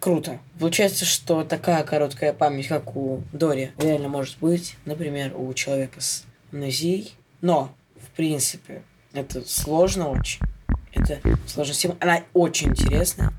Круто. 0.00 0.40
Получается, 0.58 1.04
что 1.04 1.44
такая 1.44 1.84
короткая 1.84 2.32
память, 2.32 2.68
как 2.68 2.96
у 2.96 3.22
Дори, 3.32 3.72
реально 3.76 4.08
может 4.08 4.38
быть, 4.38 4.76
например, 4.86 5.36
у 5.36 5.52
человека 5.52 6.00
с 6.00 6.24
амнезией. 6.52 7.12
Но, 7.42 7.70
в 7.96 8.16
принципе, 8.16 8.82
это 9.12 9.46
сложно 9.46 10.08
очень. 10.08 10.40
Это 10.94 11.20
сложная 11.46 11.74
тема. 11.74 11.96
Она 12.00 12.22
очень 12.32 12.68
интересная. 12.70 13.32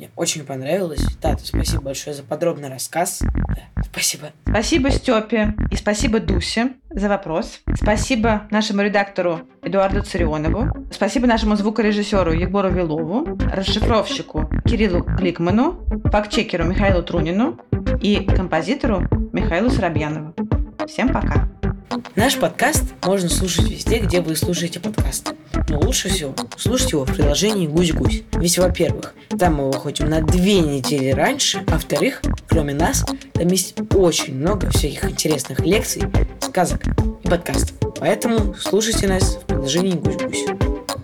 Мне 0.00 0.08
очень 0.16 0.46
понравилось. 0.46 1.04
Тата, 1.20 1.44
спасибо 1.44 1.82
большое 1.82 2.16
за 2.16 2.22
подробный 2.22 2.70
рассказ. 2.70 3.20
Да, 3.20 3.82
спасибо. 3.84 4.30
Спасибо 4.48 4.90
Степе 4.90 5.54
и 5.70 5.76
спасибо 5.76 6.20
Дусе 6.20 6.72
за 6.88 7.10
вопрос. 7.10 7.60
Спасибо 7.74 8.48
нашему 8.50 8.80
редактору 8.80 9.42
Эдуарду 9.60 10.02
Царионову. 10.02 10.88
Спасибо 10.90 11.26
нашему 11.26 11.54
звукорежиссеру 11.54 12.32
Егору 12.32 12.70
Вилову, 12.70 13.38
расшифровщику 13.52 14.50
Кириллу 14.64 15.02
Кликману, 15.02 15.86
фактчекеру 16.10 16.64
Михаилу 16.64 17.02
Трунину 17.02 17.60
и 18.00 18.24
композитору 18.24 19.02
Михаилу 19.34 19.68
Соробьянову. 19.68 20.34
Всем 20.86 21.12
пока! 21.12 21.49
Наш 22.14 22.36
подкаст 22.38 22.84
можно 23.04 23.28
слушать 23.28 23.68
везде, 23.68 23.98
где 23.98 24.20
вы 24.20 24.36
слушаете 24.36 24.78
подкасты. 24.78 25.32
Но 25.68 25.80
лучше 25.80 26.08
всего 26.08 26.34
слушать 26.56 26.92
его 26.92 27.04
в 27.04 27.12
приложении 27.12 27.66
«Гусь-Гусь». 27.66 28.22
Ведь, 28.32 28.58
во-первых, 28.58 29.14
там 29.38 29.56
мы 29.56 29.70
выходим 29.70 30.08
на 30.08 30.20
две 30.22 30.60
недели 30.60 31.10
раньше, 31.10 31.64
а 31.66 31.72
во-вторых, 31.72 32.22
кроме 32.48 32.74
нас, 32.74 33.04
там 33.32 33.48
есть 33.48 33.74
очень 33.94 34.36
много 34.36 34.70
всяких 34.70 35.04
интересных 35.04 35.60
лекций, 35.60 36.02
сказок 36.40 36.80
и 37.24 37.28
подкастов. 37.28 37.76
Поэтому 37.98 38.54
слушайте 38.54 39.08
нас 39.08 39.36
в 39.36 39.46
приложении 39.46 39.94
«Гусь-Гусь». 39.94 40.46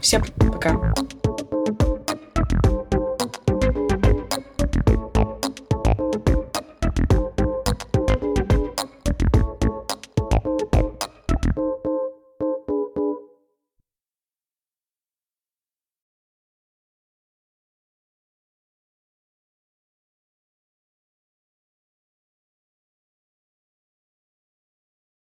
Всем 0.01 0.25
пока! 0.37 0.94